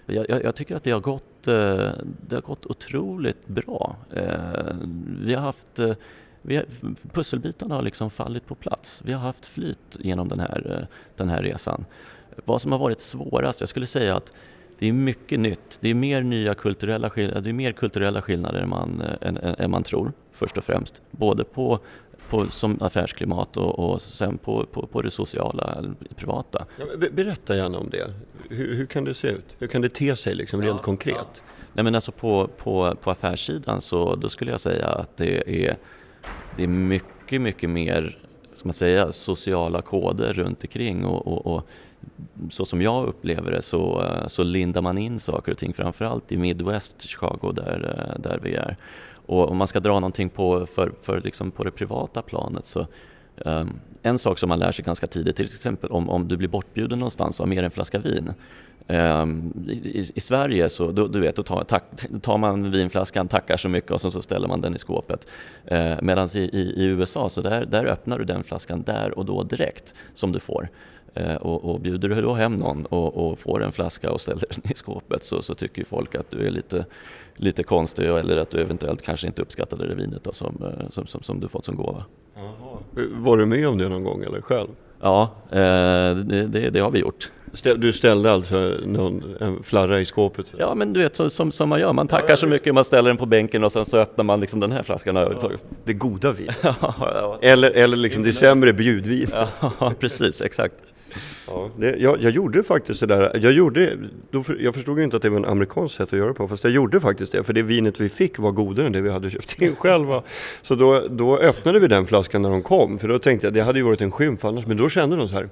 Jag, 0.06 0.30
jag, 0.30 0.44
jag 0.44 0.56
tycker 0.56 0.76
att 0.76 0.84
det 0.84 0.92
har 0.92 1.00
gått, 1.00 1.48
eh, 1.48 1.92
det 2.28 2.36
har 2.36 2.42
gått 2.42 2.66
otroligt 2.66 3.48
bra. 3.48 3.96
Eh, 4.12 4.76
vi 5.22 5.34
har 5.34 5.42
haft 5.42 5.80
eh, 5.80 5.94
vi 6.42 6.56
har, 6.56 6.66
pusselbitarna 7.14 7.76
har 7.76 7.82
liksom 7.82 8.10
fallit 8.10 8.48
på 8.48 8.56
plats. 8.56 9.02
Vi 9.06 9.14
har 9.14 9.20
haft 9.20 9.46
flyt 9.46 9.98
genom 10.00 10.28
den 10.28 10.40
här, 10.40 10.88
den 11.16 11.30
här 11.30 11.44
resan. 11.44 11.86
Vad 12.46 12.62
som 12.62 12.72
har 12.72 12.80
varit 12.80 13.02
svårast, 13.02 13.60
jag 13.60 13.70
skulle 13.70 13.88
säga 13.88 14.16
att 14.16 14.36
det 14.80 14.90
är 14.90 14.94
mycket 14.94 15.40
nytt. 15.40 15.78
Det 15.80 15.90
är 15.90 15.94
mer 15.94 16.22
nya 16.22 16.54
kulturella 16.54 17.10
skillnader, 17.10 17.42
det 17.42 17.50
är 17.50 17.54
mer 17.54 17.72
kulturella 17.72 18.22
skillnader 18.22 18.60
än 18.60 18.70
man, 18.70 19.04
än, 19.22 19.38
än 19.38 19.72
man 19.72 19.84
tror 19.84 20.12
först 20.32 20.58
och 20.58 20.64
främst. 20.64 21.02
Både 21.12 21.44
på 21.44 21.80
på, 22.30 22.50
som 22.50 22.82
affärsklimat 22.82 23.58
och, 23.58 23.80
och 23.80 24.02
sen 24.02 24.38
på, 24.38 24.66
på, 24.66 24.88
på 24.88 25.02
det 25.02 25.12
sociala, 25.12 25.84
privata. 26.16 26.66
Ja, 26.80 26.86
berätta 27.12 27.56
gärna 27.56 27.78
om 27.78 27.90
det. 27.90 28.14
Hur, 28.50 28.76
hur, 28.76 28.86
kan 28.86 29.04
det 29.04 29.14
se 29.14 29.28
ut? 29.28 29.56
Hur 29.60 29.68
kan 29.68 29.82
det 29.82 29.90
te 29.90 30.16
sig 30.16 30.36
liksom, 30.36 30.62
rent 30.62 30.78
ja, 30.78 30.84
konkret? 30.84 31.16
Ja. 31.16 31.44
Nej, 31.74 31.84
men 31.84 31.96
alltså 31.96 32.12
på, 32.12 32.50
på, 32.58 32.96
på 33.02 33.12
affärssidan 33.12 33.82
så 33.82 34.16
då 34.16 34.30
skulle 34.30 34.52
jag 34.52 34.60
säga 34.60 34.88
att 34.88 35.18
det 35.18 35.66
är, 35.66 35.78
det 36.58 36.64
är 36.64 36.68
mycket, 36.68 37.42
mycket 37.42 37.70
mer 37.70 38.18
ska 38.54 38.68
man 38.68 38.74
säga, 38.74 39.12
sociala 39.12 39.82
koder 39.82 40.34
runt 40.34 40.64
omkring 40.64 41.06
och, 41.06 41.28
och, 41.28 41.56
och 41.56 41.68
så 42.50 42.66
som 42.66 42.82
jag 42.82 43.08
upplever 43.08 43.52
det 43.52 43.62
så, 43.62 44.12
så 44.28 44.44
lindar 44.44 44.82
man 44.82 44.98
in 44.98 45.20
saker 45.20 45.52
och 45.52 45.58
ting 45.58 45.74
framförallt 45.74 46.32
i 46.32 46.38
Midwest, 46.38 47.02
Chicago 47.02 47.52
där, 47.56 48.16
där 48.20 48.40
vi 48.44 48.54
är. 48.54 48.78
Och 49.34 49.52
om 49.52 49.58
man 49.58 49.68
ska 49.68 49.80
dra 49.80 49.94
någonting 49.94 50.30
på, 50.30 50.66
för, 50.66 50.92
för 51.02 51.22
liksom 51.22 51.52
på 51.52 51.64
det 51.64 51.72
privata 51.72 52.22
planet 52.22 52.66
så 52.66 52.88
um, 53.36 53.80
en 54.02 54.18
sak 54.18 54.40
som 54.40 54.50
man 54.50 54.60
lär 54.60 54.72
sig 54.72 54.86
ganska 54.86 55.08
tidigt, 55.08 55.36
till 55.36 55.46
exempel 55.46 55.90
om, 55.92 56.10
om 56.10 56.28
du 56.28 56.38
blir 56.38 56.48
bortbjuden 56.48 57.00
någonstans 57.00 57.40
och 57.40 57.46
har 57.46 57.50
med 57.50 57.58
dig 57.58 57.66
en 57.66 57.72
flaska 57.72 58.00
vin. 58.00 58.34
Um, 58.88 59.54
i, 59.68 60.00
i, 60.16 60.20
Sverige 60.20 60.70
så, 60.70 60.92
du, 60.92 61.08
du 61.08 61.20
vet, 61.20 61.36
då 61.36 61.44
tar, 61.44 61.64
tack, 61.64 61.84
tar, 62.22 62.38
man 62.38 62.72
vinflaskan, 62.72 63.28
tackar 63.28 63.58
så 63.58 63.70
mycket 63.70 63.92
och 63.92 64.02
sen 64.02 64.12
så 64.12 64.22
ställer 64.22 64.48
man 64.48 64.62
den 64.62 64.76
i 64.76 64.80
skåpet. 64.80 65.32
Eh, 65.66 65.92
uh, 65.92 65.98
Medan 66.02 66.30
i, 66.36 66.40
i, 66.40 66.74
i, 66.78 66.86
USA 66.86 67.30
så 67.30 67.42
där, 67.42 67.66
där 67.66 67.86
öppnar 67.86 68.20
du 68.20 68.26
den 68.26 68.44
flaskan 68.44 68.84
där 68.84 69.18
och 69.18 69.26
då 69.26 69.44
direkt 69.44 69.94
som 70.14 70.32
du 70.32 70.40
får. 70.40 70.70
Eh, 71.16 71.36
och, 71.36 71.66
och 71.66 71.80
bjuder 71.80 72.10
du 72.10 72.22
då 72.22 72.34
hem 72.34 72.56
någon 72.56 72.86
och, 72.86 73.32
och, 73.32 73.40
får 73.40 73.64
en 73.64 73.72
flaska 73.72 74.12
och 74.12 74.22
ställer 74.22 74.44
den 74.50 74.72
i 74.72 74.76
skåpet 74.76 75.24
så, 75.24 75.42
så 75.42 75.56
tycker 75.56 75.86
folk 75.86 76.16
att 76.16 76.32
du 76.32 76.48
är 76.48 76.52
lite, 76.52 76.86
lite 77.36 77.64
konstig 77.64 78.06
eller 78.06 78.38
att 78.38 78.52
du 78.52 78.62
eventuellt 78.62 79.02
kanske 79.02 79.28
inte 79.28 79.42
uppskattade 79.42 79.88
det 79.88 79.96
vinet 79.96 80.24
då 80.24 80.32
som, 80.32 80.64
eh, 80.64 80.90
som, 80.90 81.08
som, 81.08 81.24
som, 81.24 81.40
du 81.40 81.48
fått 81.48 81.66
som 81.66 81.76
gåva. 81.76 82.06
Jaha. 82.36 82.78
Var 83.12 83.38
du 83.38 83.46
med 83.46 83.68
om 83.68 83.78
det 83.78 83.90
någon 83.90 84.04
gång 84.04 84.24
eller 84.24 84.42
själv? 84.42 84.68
Ja, 85.02 85.32
eh, 85.50 85.58
det, 86.16 86.48
det, 86.48 86.70
det, 86.70 86.80
har 86.80 86.92
vi 86.92 87.00
gjort. 87.00 87.32
Du 87.78 87.94
ställde 87.94 88.32
alltså 88.32 88.56
någon, 88.86 89.36
en 89.40 89.64
flarra 89.64 90.00
i 90.00 90.06
skåpet? 90.06 90.54
Ja, 90.58 90.76
men 90.76 90.94
du 90.94 91.00
vet 91.00 91.32
som, 91.32 91.52
som 91.52 91.70
man 91.70 91.80
gör. 91.80 91.94
Man 91.94 92.08
tackar 92.08 92.30
ja, 92.30 92.38
så 92.38 92.48
mycket, 92.48 92.74
man 92.74 92.86
ställer 92.86 93.10
den 93.10 93.18
på 93.18 93.26
bänken 93.26 93.64
och 93.64 93.72
sen 93.72 93.86
så 93.86 93.98
öppnar 93.98 94.24
man 94.24 94.40
liksom 94.40 94.60
den 94.60 94.72
här 94.72 94.84
flaskan. 94.84 95.16
Ja, 95.16 95.50
det 95.84 95.94
goda 95.94 96.32
vin. 96.32 96.52
ja, 96.62 97.38
eller, 97.42 97.72
eller 97.72 97.98
liksom 97.98 98.24
det 98.24 98.34
sämre 98.34 98.74
bjudvin. 98.74 99.28
ja, 99.80 99.94
precis, 100.00 100.42
exakt. 100.42 100.76
Ja, 101.48 101.70
det, 101.78 101.96
jag, 101.96 102.22
jag 102.22 102.32
gjorde 102.32 102.64
faktiskt 102.64 103.00
det 103.00 103.06
där. 103.06 103.40
Jag, 103.42 103.52
gjorde, 103.52 103.98
då, 104.32 104.44
jag 104.60 104.74
förstod 104.74 105.00
inte 105.00 105.16
att 105.16 105.22
det 105.22 105.30
var 105.30 105.38
en 105.38 105.46
amerikansk 105.46 105.96
sätt 105.96 106.14
att 106.14 106.20
göra 106.20 106.34
på, 106.34 106.48
fast 106.48 106.64
jag 106.64 106.74
gjorde 106.74 107.00
faktiskt 107.00 107.32
det. 107.32 107.44
För 107.44 107.54
det 107.54 107.62
vinet 107.62 108.00
vi 108.00 108.10
fick 108.10 108.40
var 108.40 108.52
godare 108.52 108.86
än 108.86 108.92
det 108.92 109.02
vi 109.02 109.10
hade 109.10 109.30
köpt 109.30 109.62
in 109.62 109.76
själva. 109.80 110.24
Så 110.62 110.76
då, 110.76 111.08
då 111.10 111.38
öppnade 111.38 111.80
vi 111.80 111.88
den 111.88 112.08
flaskan 112.08 112.42
när 112.42 112.50
de 112.50 112.62
kom, 112.62 113.00
för 113.00 113.08
då 113.08 113.20
tänkte 113.20 113.48
jag 113.48 113.54
det 113.54 113.62
hade 113.62 113.80
ju 113.80 113.86
varit 113.86 114.02
en 114.02 114.12
skymf 114.12 114.46
annars. 114.46 114.66
Men 114.66 114.78
då 114.78 114.90
kände 114.90 115.16
de 115.16 115.28
så 115.28 115.34
här, 115.34 115.50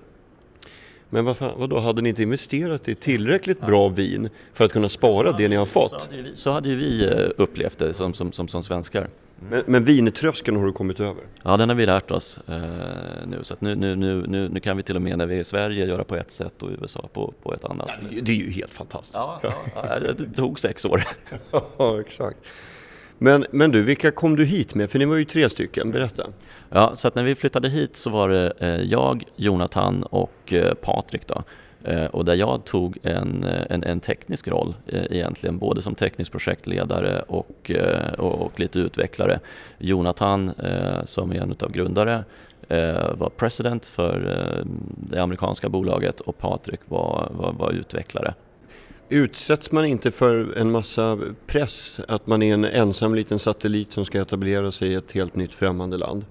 men 1.14 1.26
vad 1.26 1.38
fan, 1.38 1.54
vadå, 1.58 1.80
hade 1.80 2.02
ni 2.02 2.10
inte 2.10 2.24
investerat 2.24 2.88
i 2.88 2.96
tillräckligt 2.96 3.62
bra 3.62 3.90
vin 3.90 4.30
för 4.54 4.66
att 4.66 4.72
kunna 4.72 4.90
spara 4.90 5.32
det 5.32 5.48
ni 5.48 5.56
har 5.56 5.66
fått? 5.66 6.02
Så 6.02 6.08
hade, 6.12 6.24
vi, 6.24 6.36
så 6.36 6.52
hade 6.52 6.76
vi 6.76 7.06
eh, 7.06 7.30
upplevt 7.38 7.78
det 7.78 7.94
som, 7.94 8.14
som, 8.14 8.32
som, 8.32 8.48
som 8.48 8.64
svenskar. 8.64 9.10
Men, 9.50 9.64
men 9.66 9.84
vintröskeln 9.84 10.58
har 10.58 10.66
du 10.66 10.72
kommit 10.72 11.00
över? 11.00 11.24
Ja, 11.44 11.58
den 11.58 11.70
har 11.70 11.76
vi 11.76 11.86
lärt 11.86 12.12
oss 12.12 12.40
eh, 12.48 12.62
nu. 13.28 13.40
Så 13.44 13.56
nu, 13.60 13.76
nu, 13.76 13.96
nu, 13.96 14.24
nu, 14.28 14.50
nu 14.50 14.60
kan 14.60 14.78
vi 14.78 14.84
till 14.84 14.96
och 14.96 15.02
med 15.02 15.18
när 15.18 15.26
vi 15.26 15.36
är 15.36 15.40
i 15.40 15.44
Sverige 15.44 15.86
göra 15.86 16.04
på 16.04 16.16
ett 16.16 16.32
sätt 16.32 16.64
och 16.64 16.72
i 16.72 16.74
USA 16.82 17.10
på, 17.14 17.34
på 17.44 17.54
ett 17.54 17.66
annat. 17.66 17.90
Ja, 18.12 18.20
det 18.22 18.32
är 18.32 18.36
ju 18.36 18.52
helt 18.52 18.72
fantastiskt. 18.72 19.14
Ja, 19.16 19.42
ja, 19.76 20.00
det 20.18 20.36
tog 20.36 20.60
sex 20.60 20.86
år. 20.86 21.04
ja, 21.78 22.00
exakt. 22.00 22.38
Men, 23.24 23.46
men 23.52 23.72
du, 23.72 23.82
vilka 23.82 24.12
kom 24.12 24.36
du 24.36 24.46
hit 24.46 24.76
med? 24.76 24.90
För 24.90 25.00
ni 25.00 25.06
var 25.06 25.16
ju 25.16 25.26
tre 25.26 25.50
stycken, 25.50 25.92
berätta. 25.92 26.28
Ja, 26.70 26.96
så 26.96 27.08
att 27.08 27.16
när 27.16 27.24
vi 27.24 27.36
flyttade 27.36 27.70
hit 27.70 27.96
så 27.96 28.10
var 28.10 28.30
det 28.30 28.54
eh, 28.60 28.82
jag, 28.82 29.24
Jonathan 29.36 30.04
och 30.04 30.54
eh, 30.54 30.74
Patrik 30.74 31.28
då. 31.28 31.44
Eh, 31.84 32.06
och 32.06 32.26
där 32.26 32.36
jag 32.36 32.66
tog 32.66 32.98
en, 33.04 33.44
en, 33.70 33.84
en 33.84 34.00
teknisk 34.00 34.48
roll 34.48 34.76
egentligen, 34.88 35.58
både 35.58 35.82
som 35.82 35.96
teknisk 35.96 36.32
projektledare 36.32 37.22
och, 37.22 37.72
och, 38.18 38.42
och 38.42 38.60
lite 38.60 38.80
utvecklare. 38.80 39.40
Jonathan, 39.78 40.52
som 41.06 41.32
är 41.32 41.36
en 41.36 41.56
av 41.62 41.72
grundare, 41.72 42.24
var 43.14 43.30
president 43.38 43.86
för 43.86 44.64
det 45.10 45.20
amerikanska 45.20 45.70
bolaget 45.70 46.20
och 46.20 46.38
Patrik 46.38 46.80
var, 46.86 47.32
var, 47.34 47.54
var 47.54 47.72
utvecklare. 47.72 48.34
Utsätts 49.14 49.72
man 49.72 49.86
inte 49.86 50.12
för 50.12 50.58
en 50.58 50.72
massa 50.72 51.20
press 51.48 52.02
att 52.08 52.28
man 52.28 52.42
är 52.44 52.54
en 52.54 52.66
ensam 52.66 53.16
liten 53.16 53.40
satellit 53.40 53.92
som 53.92 54.06
ska 54.06 54.22
etablera 54.22 54.72
sig 54.72 54.88
i 54.88 54.96
ett 54.96 55.12
helt 55.12 55.36
nytt 55.36 55.56
främmande 55.56 55.98
land? 55.98 56.26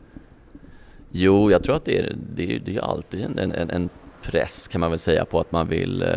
Jo, 1.11 1.51
jag 1.51 1.65
tror 1.65 1.77
att 1.77 1.85
det 1.85 1.99
är, 1.99 2.17
det 2.35 2.57
är, 2.57 2.61
det 2.61 2.77
är 2.77 2.81
alltid 2.81 3.21
en, 3.21 3.39
en, 3.39 3.71
en, 3.71 3.89
press 4.23 4.69
kan 4.69 4.81
man 4.81 4.91
väl 4.91 4.99
säga 4.99 5.25
på 5.25 5.41
att 5.41 5.53
man 5.53 5.69
vill, 5.69 6.03
eh, 6.03 6.09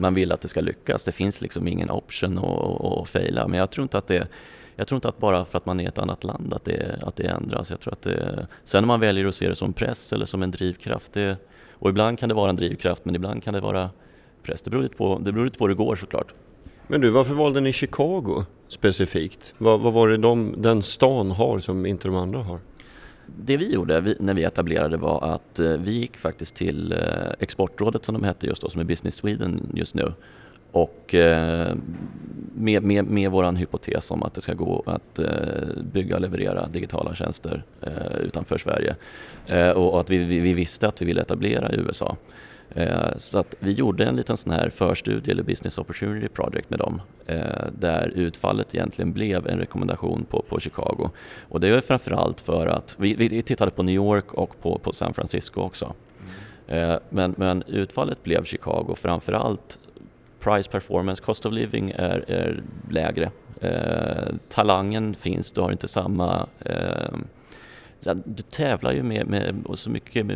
man 0.00 0.14
vill 0.14 0.32
att 0.32 0.40
det 0.40 0.48
ska 0.48 0.60
lyckas. 0.60 1.04
Det 1.04 1.12
finns 1.12 1.40
liksom 1.40 1.68
ingen 1.68 1.90
option 1.90 2.38
att 2.38 3.08
fejla. 3.08 3.48
Men 3.48 3.58
jag 3.58 3.70
tror 3.70 3.82
inte 3.82 3.98
att 3.98 4.06
det 4.06 4.28
jag 4.76 4.88
tror 4.88 4.96
inte 4.96 5.08
att 5.08 5.18
bara 5.18 5.44
för 5.44 5.58
att 5.58 5.66
man 5.66 5.80
är 5.80 5.84
i 5.84 5.86
ett 5.86 5.98
annat 5.98 6.24
land 6.24 6.54
att 6.54 6.64
det, 6.64 6.98
att 7.02 7.16
det 7.16 7.26
ändras. 7.26 7.70
Jag 7.70 7.80
tror 7.80 7.92
att 7.92 8.02
det, 8.02 8.46
sen 8.64 8.84
om 8.84 8.88
man 8.88 9.00
väljer 9.00 9.24
att 9.26 9.34
se 9.34 9.48
det 9.48 9.54
som 9.54 9.72
press 9.72 10.12
eller 10.12 10.26
som 10.26 10.42
en 10.42 10.50
drivkraft, 10.50 11.12
det, 11.12 11.36
och 11.72 11.90
ibland 11.90 12.18
kan 12.18 12.28
det 12.28 12.34
vara 12.34 12.50
en 12.50 12.56
drivkraft 12.56 13.04
men 13.04 13.14
ibland 13.14 13.42
kan 13.42 13.54
det 13.54 13.60
vara 13.60 13.90
press. 14.46 14.62
Det 14.62 14.70
beror 14.70 14.82
lite 14.82 14.96
på, 14.96 15.18
det 15.24 15.32
beror 15.32 15.44
lite 15.44 15.58
på 15.58 15.64
hur 15.64 15.68
det 15.68 15.84
går 15.84 15.96
såklart. 15.96 16.34
Men 16.86 17.00
du, 17.00 17.10
varför 17.10 17.34
valde 17.34 17.60
ni 17.60 17.72
Chicago 17.72 18.44
specifikt? 18.68 19.54
Vad, 19.58 19.80
vad 19.80 19.92
var 19.92 20.08
det 20.08 20.16
de, 20.16 20.54
den 20.58 20.82
stan 20.82 21.30
har 21.30 21.58
som 21.58 21.86
inte 21.86 22.08
de 22.08 22.16
andra 22.16 22.42
har? 22.42 22.60
Det 23.26 23.56
vi 23.56 23.72
gjorde 23.72 24.16
när 24.20 24.34
vi 24.34 24.44
etablerade 24.44 24.96
var 24.96 25.34
att 25.34 25.58
eh, 25.58 25.70
vi 25.70 25.92
gick 25.92 26.16
faktiskt 26.16 26.54
till 26.54 26.92
eh, 26.92 26.98
Exportrådet 27.38 28.04
som 28.04 28.14
de 28.14 28.24
hette 28.24 28.46
just 28.46 28.62
då, 28.62 28.68
som 28.68 28.80
är 28.80 28.84
Business 28.84 29.14
Sweden 29.14 29.70
just 29.74 29.94
nu 29.94 30.12
och 30.72 31.14
med, 32.54 32.82
med, 32.82 33.04
med 33.04 33.30
vår 33.30 33.52
hypotes 33.52 34.10
om 34.10 34.22
att 34.22 34.34
det 34.34 34.40
ska 34.40 34.54
gå 34.54 34.82
att 34.86 35.20
bygga 35.92 36.14
och 36.14 36.20
leverera 36.20 36.66
digitala 36.66 37.14
tjänster 37.14 37.62
utanför 38.20 38.58
Sverige 38.58 38.96
och 39.74 40.00
att 40.00 40.10
vi, 40.10 40.18
vi 40.18 40.52
visste 40.52 40.88
att 40.88 41.02
vi 41.02 41.06
ville 41.06 41.20
etablera 41.20 41.72
i 41.72 41.76
USA. 41.76 42.16
Eh, 42.74 43.16
så 43.16 43.38
att 43.38 43.54
vi 43.58 43.72
gjorde 43.72 44.04
en 44.04 44.16
liten 44.16 44.36
sån 44.36 44.52
här 44.52 44.70
förstudie 44.70 45.30
eller 45.30 45.42
Business 45.42 45.78
Opportunity 45.78 46.28
Project 46.28 46.70
med 46.70 46.78
dem 46.78 47.00
eh, 47.26 47.66
där 47.78 48.12
utfallet 48.14 48.74
egentligen 48.74 49.12
blev 49.12 49.46
en 49.46 49.58
rekommendation 49.58 50.26
på, 50.30 50.44
på 50.48 50.60
Chicago. 50.60 51.10
Och 51.48 51.60
det 51.60 51.68
är 51.68 51.80
framförallt 51.80 52.40
för 52.40 52.66
att 52.66 52.96
vi, 52.98 53.14
vi 53.14 53.42
tittade 53.42 53.70
på 53.70 53.82
New 53.82 53.94
York 53.94 54.34
och 54.34 54.60
på, 54.62 54.78
på 54.78 54.92
San 54.92 55.14
Francisco 55.14 55.60
också. 55.60 55.94
Mm. 56.68 57.00
Men, 57.08 57.34
men 57.38 57.62
utfallet 57.66 58.22
blev 58.22 58.44
Chicago 58.44 58.94
framförallt 58.96 59.78
price 60.40 60.70
performance, 60.70 61.22
cost 61.22 61.46
of 61.46 61.52
living 61.52 61.90
är, 61.90 62.30
är 62.30 62.62
lägre. 62.90 63.30
Talangen 64.48 65.14
finns, 65.14 65.50
du 65.50 65.60
har 65.60 65.72
inte 65.72 65.88
samma 65.88 66.46
eh, 66.60 67.14
du 68.24 68.42
tävlar 68.42 68.92
ju 68.92 69.02
med, 69.02 69.26
med 69.26 69.64
så 69.74 69.90
mycket, 69.90 70.26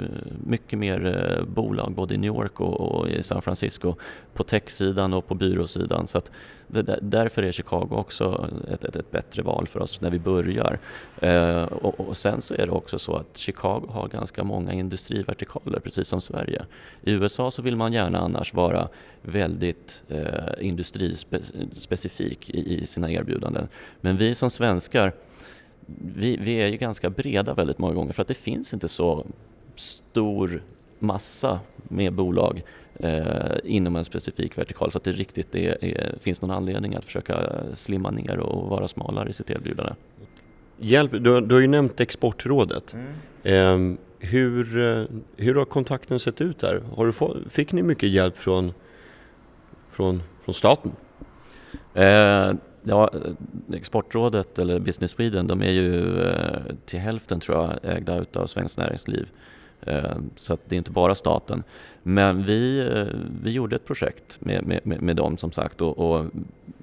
mycket 0.46 0.78
mer 0.78 1.06
eh, 1.06 1.44
bolag 1.44 1.92
både 1.92 2.14
i 2.14 2.18
New 2.18 2.28
York 2.28 2.60
och, 2.60 2.80
och 2.80 3.08
i 3.08 3.22
San 3.22 3.42
Francisco 3.42 3.94
på 4.34 4.44
techsidan 4.44 5.12
och 5.12 5.26
på 5.26 5.34
byråsidan. 5.34 6.06
Så 6.06 6.18
att 6.18 6.30
det, 6.66 6.98
därför 7.02 7.42
är 7.42 7.52
Chicago 7.52 7.88
också 7.90 8.50
ett, 8.72 8.84
ett, 8.84 8.96
ett, 8.96 9.10
bättre 9.10 9.42
val 9.42 9.66
för 9.66 9.80
oss 9.80 10.00
när 10.00 10.10
vi 10.10 10.18
börjar. 10.18 10.78
Eh, 11.20 11.62
och, 11.62 12.00
och, 12.00 12.16
sen 12.16 12.40
så 12.40 12.54
är 12.54 12.66
det 12.66 12.72
också 12.72 12.98
så 12.98 13.16
att 13.16 13.36
Chicago 13.36 13.86
har 13.88 14.08
ganska 14.08 14.44
många 14.44 14.72
industrivertikaler 14.72 15.80
precis 15.80 16.08
som 16.08 16.20
Sverige. 16.20 16.64
I 17.02 17.12
USA 17.12 17.50
så 17.50 17.62
vill 17.62 17.76
man 17.76 17.92
gärna 17.92 18.18
annars 18.18 18.54
vara 18.54 18.88
väldigt 19.22 20.02
eh, 20.08 20.66
industrispecifik 20.66 22.50
i, 22.50 22.80
i 22.80 22.86
sina 22.86 23.10
erbjudanden. 23.10 23.68
Men 24.00 24.16
vi 24.16 24.34
som 24.34 24.50
svenskar 24.50 25.12
vi, 25.98 26.36
vi 26.36 26.54
är 26.54 26.66
ju 26.66 26.76
ganska 26.76 27.10
breda 27.10 27.54
väldigt 27.54 27.78
många 27.78 27.94
gånger 27.94 28.12
för 28.12 28.22
att 28.22 28.28
det 28.28 28.34
finns 28.34 28.74
inte 28.74 28.88
så 28.88 29.26
stor 29.74 30.62
massa 30.98 31.60
med 31.82 32.12
bolag 32.12 32.62
eh, 32.94 33.56
inom 33.64 33.96
en 33.96 34.04
specifik 34.04 34.58
vertikal 34.58 34.92
så 34.92 34.98
att 34.98 35.04
det 35.04 35.12
riktigt 35.12 35.54
är, 35.54 35.84
är, 35.84 36.14
finns 36.20 36.42
någon 36.42 36.50
anledning 36.50 36.94
att 36.94 37.04
försöka 37.04 37.62
slimma 37.74 38.10
ner 38.10 38.38
och 38.38 38.68
vara 38.68 38.88
smalare 38.88 39.30
i 39.30 39.32
sitt 39.32 39.50
erbjudande. 39.50 39.92
Hjälp, 40.78 41.12
du, 41.12 41.40
du 41.40 41.54
har 41.54 41.60
ju 41.60 41.68
nämnt 41.68 42.00
Exportrådet. 42.00 42.94
Mm. 43.44 43.92
Eh, 43.92 43.98
hur, 44.18 44.64
hur 45.36 45.54
har 45.54 45.64
kontakten 45.64 46.18
sett 46.18 46.40
ut 46.40 46.58
där? 46.58 46.82
Har 46.96 47.06
du 47.06 47.12
få, 47.12 47.36
fick 47.48 47.72
ni 47.72 47.82
mycket 47.82 48.08
hjälp 48.08 48.36
från, 48.36 48.72
från, 49.90 50.22
från 50.44 50.54
staten? 50.54 50.92
Eh, 51.94 52.52
Ja, 52.82 53.10
eh, 53.14 53.76
Exportrådet 53.76 54.58
eller 54.58 54.78
Business 54.78 55.10
Sweden 55.10 55.46
de 55.46 55.62
är 55.62 55.70
ju 55.70 56.20
eh, 56.22 56.60
till 56.86 56.98
hälften 56.98 57.40
tror 57.40 57.58
jag 57.58 57.96
ägda 57.96 58.18
utav 58.18 58.46
Svenskt 58.46 58.78
Näringsliv. 58.78 59.28
Eh, 59.80 60.16
så 60.36 60.54
att 60.54 60.60
det 60.64 60.76
är 60.76 60.78
inte 60.78 60.90
bara 60.90 61.14
staten. 61.14 61.62
Men 62.02 62.44
vi, 62.44 62.92
vi 63.42 63.50
gjorde 63.50 63.76
ett 63.76 63.86
projekt 63.86 64.38
med, 64.40 64.82
med, 64.84 65.02
med 65.02 65.16
dem 65.16 65.36
som 65.36 65.52
sagt 65.52 65.80
och, 65.80 65.98
och 65.98 66.26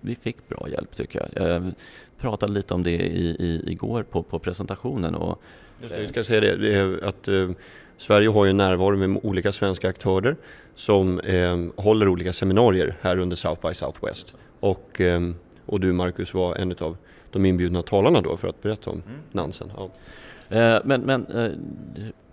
vi 0.01 0.16
fick 0.16 0.48
bra 0.50 0.68
hjälp 0.70 0.96
tycker 0.96 1.30
jag. 1.34 1.50
Jag 1.50 1.74
pratade 2.20 2.54
lite 2.54 2.74
om 2.74 2.84
det 2.84 2.92
i, 2.92 3.27
i, 3.30 3.72
igår 3.72 4.04
på, 4.04 4.24
på 4.24 4.39
presentationen. 4.39 5.16
Och, 5.16 5.42
Just 5.82 5.96
det, 5.96 6.01
jag 6.01 6.10
ska 6.10 6.24
säga 6.24 6.56
det, 6.56 7.08
att 7.08 7.27
eh, 7.27 7.50
Sverige 7.98 8.30
har 8.30 8.46
ju 8.46 8.54
närvaro 8.54 8.96
med 8.96 9.20
olika 9.24 9.51
svenska 9.51 9.89
aktörer 9.89 10.36
som 10.75 11.20
eh, 11.20 11.66
håller 11.75 12.08
olika 12.08 12.34
seminarier 12.34 12.98
här 13.01 13.20
under 13.20 13.36
South 13.36 13.68
by 13.68 13.74
Southwest. 13.74 14.36
Och 14.60 15.01
eh, 15.01 15.22
och 15.68 15.80
du 15.80 15.94
Marcus 15.94 16.34
var 16.34 16.56
en 16.56 16.76
av 16.80 16.98
de 17.32 17.46
inbjudna 17.46 17.82
talarna 17.82 18.22
då 18.22 18.38
för 18.38 18.48
att 18.48 18.62
berätta 18.62 18.90
om 18.90 19.02
mm. 19.08 19.20
Nansen. 19.32 19.72
Ja. 19.78 19.90
Eh, 20.58 20.82
men, 20.84 21.02
men 21.02 21.26
eh, 21.26 21.52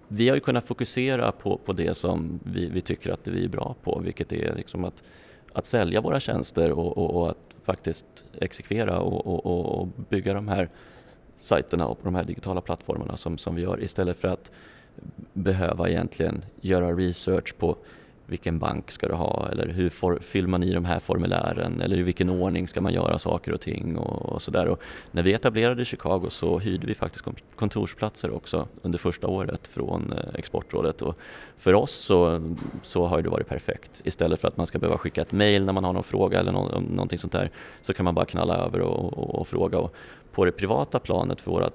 vi 0.09 0.29
har 0.29 0.37
ju 0.37 0.41
kunnat 0.41 0.65
fokusera 0.65 1.33
på, 1.33 1.57
på 1.65 1.73
det 1.73 1.95
som 1.95 2.41
vi, 2.43 2.67
vi 2.67 2.81
tycker 2.81 3.13
att 3.13 3.27
vi 3.27 3.45
är 3.45 3.49
bra 3.49 3.75
på, 3.83 4.01
vilket 4.05 4.33
är 4.33 4.55
liksom 4.55 4.85
att, 4.85 5.03
att 5.53 5.67
sälja 5.67 6.01
våra 6.01 6.21
tjänster 6.21 6.73
och, 6.73 6.99
och, 6.99 7.23
och 7.23 7.31
att 7.31 7.55
faktiskt 7.65 8.25
exekvera 8.41 9.01
och, 9.01 9.47
och, 9.47 9.89
bygga 10.09 10.35
de 10.35 10.49
här 10.49 10.69
sajterna 11.37 11.87
och 11.87 11.99
de 12.03 12.15
här 12.15 12.25
digitala 12.25 12.61
plattformarna 12.61 13.17
som, 13.17 13.39
som 13.39 13.55
vi 13.55 13.63
gör 13.63 13.83
istället 13.83 14.19
för 14.19 14.29
att 14.29 14.51
behöva 15.33 15.89
egentligen 15.89 16.45
göra 16.61 16.93
research 16.93 17.55
på 17.59 17.77
vilken 18.27 18.59
bank 18.59 18.91
ska 18.91 19.09
du 19.09 19.15
ha 19.15 19.49
eller 19.53 19.69
hur 19.69 19.91
for, 19.91 20.19
fyller 20.23 20.49
man 20.49 20.63
i 20.63 20.75
de 20.75 20.85
här 20.85 21.01
formulären 21.01 21.81
eller 21.81 21.97
i 21.97 22.03
vilken 22.03 22.31
ordning 22.31 22.69
ska 22.69 22.81
man 22.81 22.93
göra 22.93 23.19
saker 23.19 23.53
och 23.53 23.61
ting 23.61 23.97
och, 23.97 24.33
och 24.33 24.43
sådär. 24.43 24.77
När 25.11 25.23
vi 25.23 25.33
etablerade 25.33 25.83
i 25.83 25.85
Chicago 25.85 26.27
så 26.29 26.59
hyrde 26.59 26.87
vi 26.87 26.95
faktiskt 26.95 27.25
kontorsplatser 27.57 28.35
också 28.35 28.69
under 28.83 28.99
första 28.99 29.27
året 29.27 29.67
från 29.67 30.13
eh, 30.13 30.35
Exportrådet 30.35 31.03
och 31.03 31.19
för 31.57 31.75
oss 31.75 31.93
så, 31.93 32.53
så 32.83 33.07
har 33.07 33.23
det 33.23 33.29
varit 33.29 33.49
perfekt. 33.49 34.03
Istället 34.05 34.41
för 34.41 34.49
att 34.49 34.57
man 34.57 34.67
ska 34.67 34.79
behöva 34.79 34.99
skicka 34.99 35.23
ett 35.23 35.33
mail 35.33 35.65
när 35.65 35.73
man 35.73 35.85
har 35.85 35.93
någon 35.93 36.05
fråga 36.05 36.41
eller 36.41 36.53
någonting 36.53 37.19
sånt 37.19 37.33
där 37.33 37.51
så 37.83 37.95
kan 37.95 38.05
man 38.05 38.15
bara 38.15 38.25
knalla 38.25 38.57
över 38.57 38.81
och, 38.81 39.19
och, 39.19 39.35
och 39.35 39.49
fråga. 39.49 39.79
Och 39.79 39.95
på 40.33 40.45
det 40.45 40.53
privata 40.53 40.99
planet 40.99 41.41
för 41.41 41.51
vårt 41.51 41.73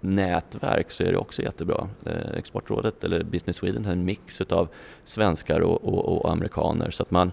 nätverk 0.00 0.90
så 0.90 1.02
är 1.02 1.12
det 1.12 1.18
också 1.18 1.42
jättebra. 1.42 1.88
Eh, 2.06 2.36
Exportrådet 2.36 3.04
eller 3.04 3.22
Business 3.22 3.56
Sweden 3.56 3.84
har 3.84 3.92
en 3.92 4.04
mix 4.04 4.40
av 4.40 4.68
svenskar 5.04 5.60
och, 5.60 5.84
och, 5.84 6.16
och, 6.16 6.32
amerikaner 6.32 6.90
så 6.90 7.02
att 7.02 7.10
man, 7.10 7.32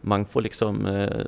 man 0.00 0.24
får 0.24 0.42
liksom, 0.42 0.86
eh, 0.86 1.20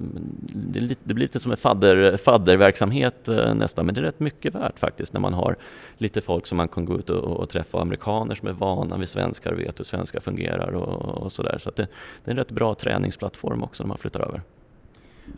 det, 0.54 0.80
lite, 0.80 1.00
det, 1.04 1.14
blir 1.14 1.24
lite 1.24 1.40
som 1.40 1.52
en 1.52 1.58
fadder, 1.58 2.16
fadderverksamhet 2.16 3.28
eh, 3.28 3.54
nästan 3.54 3.86
men 3.86 3.94
det 3.94 4.00
är 4.00 4.04
rätt 4.04 4.20
mycket 4.20 4.54
värt 4.54 4.78
faktiskt 4.78 5.12
när 5.12 5.20
man 5.20 5.34
har 5.34 5.56
lite 5.98 6.20
folk 6.20 6.46
som 6.46 6.56
man 6.56 6.68
kan 6.68 6.84
gå 6.84 6.98
ut 6.98 7.10
och, 7.10 7.24
och 7.24 7.48
träffa, 7.48 7.80
amerikaner 7.80 8.34
som 8.34 8.48
är 8.48 8.52
vana 8.52 8.96
vid 8.96 9.08
svenskar 9.08 9.52
och 9.52 9.60
vet 9.60 9.78
hur 9.78 9.84
svenskar 9.84 10.20
fungerar 10.20 10.70
och, 10.74 11.22
och 11.22 11.32
sådär. 11.32 11.58
Så, 11.58 11.70
så 11.70 11.70
det, 11.76 11.88
det, 12.24 12.30
är 12.30 12.32
en 12.32 12.36
rätt 12.36 12.50
bra 12.50 12.74
träningsplattform 12.74 13.62
också 13.62 13.82
när 13.82 13.88
man 13.88 13.98
flyttar 13.98 14.20
över. 14.20 14.42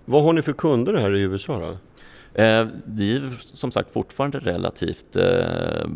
Vad 0.05 0.23
har 0.23 0.33
ni 0.33 0.43
för 0.43 0.53
kunder 0.53 0.95
här 0.95 1.14
i 1.14 1.21
USA 1.21 1.59
då? 1.61 1.76
Eh, 2.35 2.67
vi 2.85 3.17
är 3.17 3.33
som 3.41 3.73
sagt 3.73 3.91
fortfarande 3.93 4.38
relativt 4.38 5.17
eh, 5.17 5.87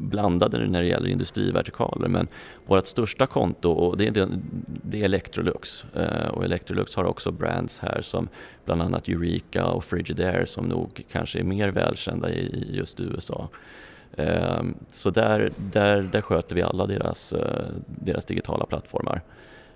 blandade 0.00 0.66
när 0.66 0.82
det 0.82 0.88
gäller 0.88 1.08
industrivertikaler 1.08 2.08
men 2.08 2.28
vårt 2.66 2.86
största 2.86 3.26
konto 3.26 3.70
och 3.70 3.96
det 3.96 4.06
är, 4.06 4.28
det 4.82 5.00
är 5.00 5.04
Electrolux 5.04 5.84
eh, 5.94 6.28
och 6.28 6.44
Electrolux 6.44 6.96
har 6.96 7.04
också 7.04 7.30
brands 7.30 7.80
här 7.80 8.00
som 8.00 8.28
bland 8.64 8.82
annat 8.82 9.08
Eureka 9.08 9.66
och 9.66 9.84
Frigidaire 9.84 10.46
som 10.46 10.64
nog 10.64 11.04
kanske 11.12 11.38
är 11.38 11.44
mer 11.44 11.68
välkända 11.68 12.30
i 12.30 12.70
just 12.72 13.00
USA. 13.00 13.48
Eh, 14.16 14.62
så 14.90 15.10
där, 15.10 15.52
där, 15.72 16.02
där 16.02 16.20
sköter 16.20 16.54
vi 16.54 16.62
alla 16.62 16.86
deras, 16.86 17.32
eh, 17.32 17.66
deras 17.86 18.24
digitala 18.24 18.66
plattformar. 18.66 19.22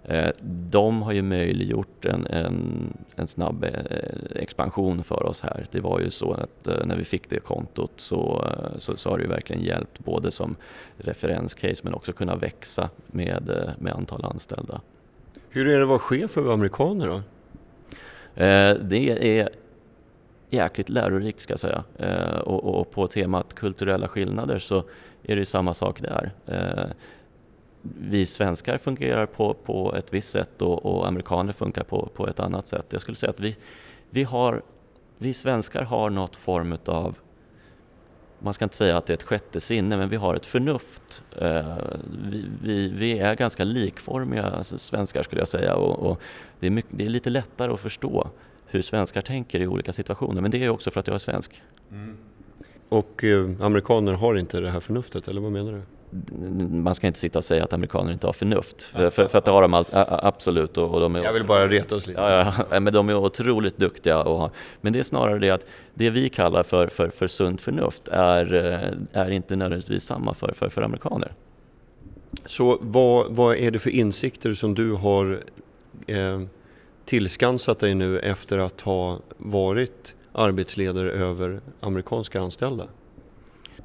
Eh, 0.05 0.31
de 0.43 1.03
har 1.03 1.13
ju 1.13 1.23
möjliggjort 1.23 2.05
en, 2.05 2.27
en, 2.27 2.93
en, 3.17 3.27
snabb 3.27 3.65
eh, 3.65 4.43
expansion 4.43 5.03
för 5.03 5.27
oss 5.27 5.41
här. 5.41 5.67
Det 5.71 5.81
var 5.81 6.01
ju 6.01 6.11
så 6.11 6.33
att 6.33 6.67
eh, 6.67 6.87
när 6.87 6.97
vi 6.97 7.05
fick 7.05 7.31
det 7.31 7.41
kontot 7.41 7.93
så, 7.97 8.45
så, 8.79 8.97
så 8.97 9.11
har 9.11 9.17
det 9.17 9.23
ju 9.23 9.29
verkligen 9.29 9.63
hjälpt 9.63 9.99
både 9.99 10.31
som 10.31 10.57
referenscase 10.97 11.81
men 11.83 11.95
också 11.95 12.13
kunna 12.13 12.37
växa 12.37 12.91
med, 13.07 13.75
med 13.79 13.93
antal 13.93 14.25
anställda. 14.25 14.81
Hur 15.49 15.69
är 15.69 15.77
det 15.77 15.83
att 15.83 15.89
vara 15.89 15.99
chef 15.99 16.39
över 16.39 16.53
amerikaner 16.53 17.07
då? 17.07 17.23
Det 18.85 19.39
är 19.39 19.49
jäkligt 20.51 20.89
lärorikt 20.89 21.41
ska 21.41 21.53
jag 21.53 21.61
säga. 21.61 21.85
Och, 22.45 22.81
och 22.81 22.91
på 22.91 23.07
temat 23.07 23.55
kulturella 23.55 24.09
skillnader 24.09 24.59
så 24.59 24.85
är 25.23 25.37
det 25.37 25.47
samma 25.47 25.75
sak 25.75 26.01
där 26.01 26.33
vi 27.83 28.27
svenskar 28.27 28.79
fungerar 28.79 29.27
på, 29.27 29.55
på 29.55 29.95
ett 29.97 30.15
visst 30.15 30.31
sätt 30.31 30.63
och, 30.63 30.87
och, 30.87 31.09
amerikaner 31.09 31.53
funkar 31.53 31.83
på, 31.83 32.09
på 32.15 32.29
ett 32.29 32.41
annat 32.41 32.67
sätt. 32.67 32.87
Jag 32.89 33.01
skulle 33.01 33.17
säga 33.17 33.31
att 33.31 33.41
vi, 33.41 33.57
vi, 34.11 34.23
har, 34.23 34.63
vi 35.19 35.35
svenskar 35.35 35.83
har 35.83 36.11
något 36.11 36.37
form 36.37 36.79
av 36.87 37.19
man 38.43 38.55
ska 38.55 38.65
inte 38.65 38.77
säga 38.77 38.97
att 38.97 39.07
det 39.07 39.13
är 39.13 39.15
ett 39.15 39.23
sjätte 39.23 39.61
sinne, 39.61 39.97
men 39.97 40.09
vi 40.09 40.17
har 40.17 40.35
ett 40.35 40.47
förnuft. 40.47 41.23
Eh, 41.37 41.77
vi, 42.31 42.45
vi, 42.63 42.89
vi 42.89 43.19
är 43.19 43.35
ganska 43.35 43.65
likformiga 43.65 44.65
svenskar 44.65 45.23
skulle 45.23 45.41
jag 45.41 45.49
säga 45.49 45.75
och, 45.75 46.11
och 46.11 46.21
det, 46.61 46.67
är 46.67 46.71
mycket, 46.71 46.91
det, 46.95 47.05
är 47.05 47.11
lite 47.11 47.31
lättare 47.31 47.73
att 47.73 47.81
förstå 47.81 48.31
hur 48.67 48.83
svenskar 48.83 49.23
tänker 49.23 49.61
i 49.61 49.67
olika 49.67 49.93
situationer, 49.93 50.41
men 50.41 50.51
det 50.51 50.65
är 50.65 50.69
också 50.69 50.91
för 50.91 51.01
att 51.01 51.07
jag 51.07 51.15
är 51.15 51.19
svensk. 51.19 51.63
Mm. 51.91 52.17
Och 52.89 53.25
eh, 53.25 53.51
amerikaner 53.61 54.13
har 54.13 54.35
inte 54.35 54.61
det 54.61 54.71
här 54.71 54.81
förnuftet, 54.81 55.29
eller 55.29 55.41
vad 55.41 55.53
menar 55.53 55.73
du? 55.73 55.83
Man 56.71 56.95
ska 56.95 57.07
inte 57.07 57.19
sitta 57.19 57.39
och 57.39 57.45
säga 57.45 57.65
att 57.65 57.73
amerikaner 57.73 58.13
inte 58.13 58.27
har 58.27 58.33
förnuft, 58.33 58.83
för, 58.83 59.11
för, 59.11 59.27
för 59.27 59.39
att 59.39 59.45
det 59.45 59.51
har 59.51 59.63
de 59.63 59.75
all, 59.75 59.85
absolut. 59.93 60.79
Och, 60.79 60.95
och 60.95 61.01
de 61.01 61.17
är, 61.17 61.25
Jag 61.25 61.33
vill 61.33 61.45
bara 61.45 61.69
reta 61.69 61.97
oss 61.97 62.07
lite. 62.07 62.21
Ja, 62.21 62.55
ja, 62.71 62.81
men 62.81 62.93
de 62.93 63.09
är 63.09 63.17
otroligt 63.17 63.79
duktiga. 63.79 64.23
Och, 64.23 64.53
men 64.81 64.93
det 64.93 64.99
är 64.99 65.03
snarare 65.03 65.39
det 65.39 65.51
att 65.51 65.67
det 65.95 66.11
vi 66.11 66.29
kallar 66.29 66.63
för, 66.63 66.87
för, 66.87 67.09
för 67.09 67.27
sunt 67.27 67.61
förnuft 67.61 68.09
är, 68.09 68.55
eh, 68.55 69.21
är 69.23 69.31
inte 69.31 69.57
nödvändigtvis 69.57 70.05
samma 70.05 70.35
för, 70.35 70.53
för, 70.57 70.69
för 70.69 70.83
amerikaner. 70.83 71.33
Så 72.45 72.79
vad, 72.81 73.35
vad 73.35 73.57
är 73.57 73.71
det 73.71 73.79
för 73.79 73.91
insikter 73.91 74.55
som 74.55 74.75
du 74.75 74.93
har 74.93 75.41
eh, 76.07 76.41
tillskansat 77.05 77.79
dig 77.79 77.95
nu 77.95 78.19
efter 78.19 78.59
att 78.59 78.81
ha 78.81 79.19
varit 79.37 80.15
arbetsledare 80.33 81.11
över 81.11 81.61
amerikanska 81.81 82.41
anställda? 82.41 82.87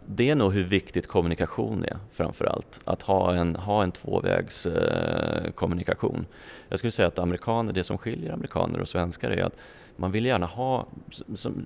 Det 0.07 0.29
är 0.29 0.35
nog 0.35 0.53
hur 0.53 0.63
viktigt 0.63 1.07
kommunikation 1.07 1.83
är 1.83 1.97
framför 2.11 2.45
allt. 2.45 2.79
Att 2.83 3.01
ha 3.01 3.35
en, 3.35 3.55
ha 3.55 3.83
en 3.83 3.91
tvåvägs 3.91 4.65
eh, 4.65 5.51
kommunikation. 5.51 6.25
Jag 6.69 6.79
skulle 6.79 6.91
säga 6.91 7.07
att 7.07 7.19
amerikaner, 7.19 7.73
det 7.73 7.83
som 7.83 7.97
skiljer 7.97 8.33
amerikaner 8.33 8.79
och 8.79 8.87
svenskar 8.87 9.31
är 9.31 9.43
att 9.43 9.57
man 9.95 10.11
vill 10.11 10.25
gärna 10.25 10.45
ha... 10.45 10.85
Som, 11.35 11.63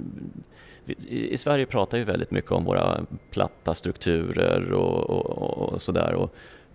i, 0.85 1.33
I 1.33 1.37
Sverige 1.37 1.65
pratar 1.65 1.97
vi 1.97 2.03
väldigt 2.03 2.31
mycket 2.31 2.51
om 2.51 2.65
våra 2.65 3.05
platta 3.31 3.73
strukturer 3.73 4.71
och, 4.71 5.09
och, 5.09 5.73
och 5.73 5.81
sådär. 5.81 6.29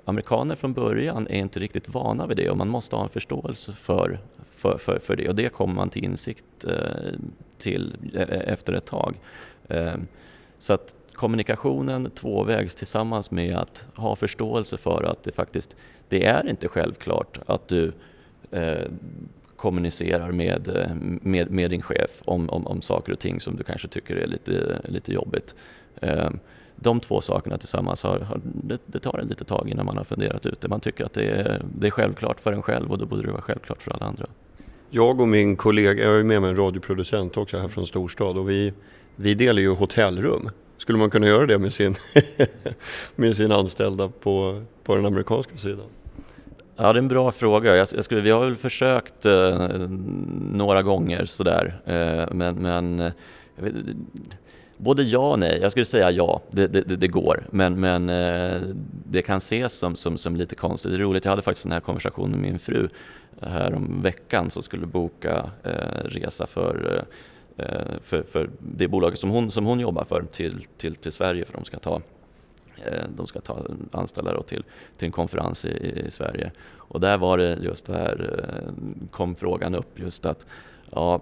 Amerikaner 0.05 0.57
från 0.57 0.73
början 0.73 1.27
är 1.27 1.39
inte 1.39 1.61
riktigt 1.61 1.89
vana 1.89 2.27
vid 2.27 2.37
det 2.37 2.51
och 2.51 2.57
man 2.57 2.69
måste 2.69 2.97
ha 2.97 3.03
en 3.03 3.09
förståelse 3.09 3.73
för, 3.73 4.19
för, 4.51 4.79
för, 4.79 4.99
för 4.99 5.17
det 5.17 5.29
och 5.29 5.35
det 5.35 5.49
kommer 5.49 5.75
man 5.75 5.91
till 5.91 6.05
insikt 6.05 6.65
eh, 6.65 7.13
till 7.59 7.97
eh, 8.15 8.53
efter 8.53 8.73
ett 8.73 8.87
tag. 8.87 9.15
Eh, 9.69 9.95
så 10.59 10.73
att 10.73 10.95
kommunikationen 11.15 12.11
tvåvägs 12.11 12.75
tillsammans 12.75 13.31
med 13.31 13.57
att 13.57 13.87
ha 13.95 14.17
förståelse 14.17 14.77
för 14.77 15.05
att 15.05 15.23
det 15.23 15.33
faktiskt, 15.33 15.77
det 16.09 16.25
är 16.25 16.49
inte 16.49 16.69
självklart 16.69 17.39
att 17.47 17.69
du 17.69 17.93
eh, 18.51 18.89
kommunicerar 19.57 20.33
med, 20.33 20.69
eh, 20.69 20.95
med, 21.23 21.51
med, 21.51 21.71
din 21.71 21.83
chef 21.83 22.11
om, 22.25 22.51
om, 22.51 22.67
om 22.67 22.83
saker 22.83 23.13
och 23.13 23.19
ting 23.19 23.41
som 23.41 23.57
du 23.57 23.63
kanske 23.63 23.89
tycker 23.89 24.17
är 24.17 24.27
lite, 24.27 24.81
lite 24.85 25.13
jobbigt. 25.13 25.55
Eh, 25.97 26.31
de 26.77 27.01
två 27.01 27.21
sakerna 27.21 27.59
tillsammans, 27.59 28.03
har, 28.03 28.19
har 28.19 28.41
det, 28.45 28.79
det, 28.87 28.99
tar 28.99 29.19
en 29.19 29.29
lite 29.29 29.45
tag 29.45 29.69
innan 29.69 29.87
man 29.87 29.97
har 29.97 30.05
funderat 30.05 30.47
ut 30.47 30.61
det. 30.61 30.69
Man 30.69 30.81
tycker 30.81 31.05
att 31.05 31.13
det 31.13 31.27
är, 31.27 31.63
det 31.79 31.87
är 31.87 31.91
självklart 31.91 32.41
för 32.41 32.53
en 32.53 32.63
själv 32.63 32.91
och 32.93 32.99
då 32.99 33.07
borde 33.07 33.23
det 33.23 33.31
vara 33.31 33.43
självklart 33.43 33.83
för 33.83 33.91
alla 33.91 34.07
andra. 34.07 34.27
Jag 34.91 35.21
och 35.21 35.29
min 35.29 35.57
kollega, 35.57 36.03
jag 36.03 36.21
är 36.21 36.25
med 36.25 36.41
mig 36.43 36.51
en 36.51 36.57
radioproducent 36.57 37.37
också 37.37 37.59
här 37.59 37.69
från 37.69 37.87
storstad 37.87 38.39
och 38.39 38.51
vi, 38.51 38.73
vi 39.17 39.35
delar 39.35 39.61
ju 39.61 39.75
hotellrum. 39.75 40.51
Skulle 40.79 40.99
man 40.99 41.11
kunna 41.11 41.27
göra 41.27 41.47
det 41.47 41.59
med 41.59 41.73
sin, 41.73 41.97
med 43.17 43.37
sin 43.37 43.53
anställda 43.53 44.09
på, 44.09 44.63
på 44.83 44.97
den 44.97 45.07
amerikanska 45.07 45.57
sidan? 45.57 45.87
Ja, 46.77 46.93
det 46.93 46.99
är 46.99 47.03
en 47.03 47.09
bra 47.09 47.33
fråga. 47.33 47.77
Jag, 47.77 47.89
jag 47.95 48.05
skulle, 48.05 48.21
vi 48.21 48.31
har 48.31 48.45
väl 48.45 48.57
försökt 48.57 49.27
eh, 49.27 49.69
några 50.53 50.83
gånger 50.83 51.25
sådär, 51.25 51.81
eh, 51.85 52.35
men, 52.35 52.55
men 52.55 53.01
eh, 53.01 53.13
vet, 53.57 53.75
både 54.77 55.03
ja 55.03 55.31
och 55.31 55.39
nej. 55.39 55.59
Jag 55.63 55.71
skulle 55.71 55.87
säga 55.87 56.11
ja, 56.11 56.43
det, 56.51 56.67
det, 56.67 56.83
det 56.83 57.09
går, 57.09 57.47
men, 57.51 57.81
men 57.81 58.09
eh, 58.09 58.61
det 59.11 59.23
kan 59.23 59.37
ses 59.37 59.79
som, 59.79 59.97
som, 59.97 60.19
som, 60.19 60.37
lite 60.37 60.55
konstigt. 60.55 60.93
Det 60.93 60.97
är 60.97 61.01
roligt, 61.01 61.25
jag 61.25 61.33
hade 61.33 61.43
faktiskt 61.43 61.65
den 61.65 61.73
här 61.73 61.81
konversationen 61.81 62.31
med 62.31 62.41
min 62.41 62.59
fru 62.59 62.89
eh, 63.43 63.49
här 63.49 63.75
om 63.75 64.03
veckan 64.03 64.51
som 64.51 64.63
skulle 64.63 64.87
boka 64.87 65.51
eh, 65.63 66.05
resa 66.05 66.47
för 66.47 66.97
Eh, 66.97 67.05
för, 68.03 68.23
för 68.23 68.51
det 68.59 68.89
bolaget 68.89 69.19
som 69.19 69.31
hon, 69.31 69.51
som 69.51 69.67
hon 69.67 69.81
jobbar 69.81 70.05
för 70.05 70.23
till, 70.33 70.67
till, 70.77 70.97
till 70.97 71.13
Sverige 71.13 71.45
för 71.45 71.53
de 71.53 71.65
ska 71.65 71.79
ta 71.79 72.01
eh, 72.77 73.05
de 73.17 73.27
ska 73.27 73.41
ta 73.41 73.67
anställare 73.91 74.43
till, 74.43 74.65
till 74.97 75.07
en 75.07 75.13
konferens 75.13 75.65
i, 75.65 76.03
i, 76.07 76.11
Sverige. 76.11 76.53
Och 76.77 77.01
där 77.01 77.19
var 77.19 77.39
det 77.39 77.59
just 77.63 77.87
det 77.87 77.93
här, 77.93 78.39
eh, 78.39 78.73
kom 79.11 79.35
frågan 79.35 79.75
upp 79.75 79.99
just 79.99 80.27
att 80.27 80.47
ja, 80.91 81.21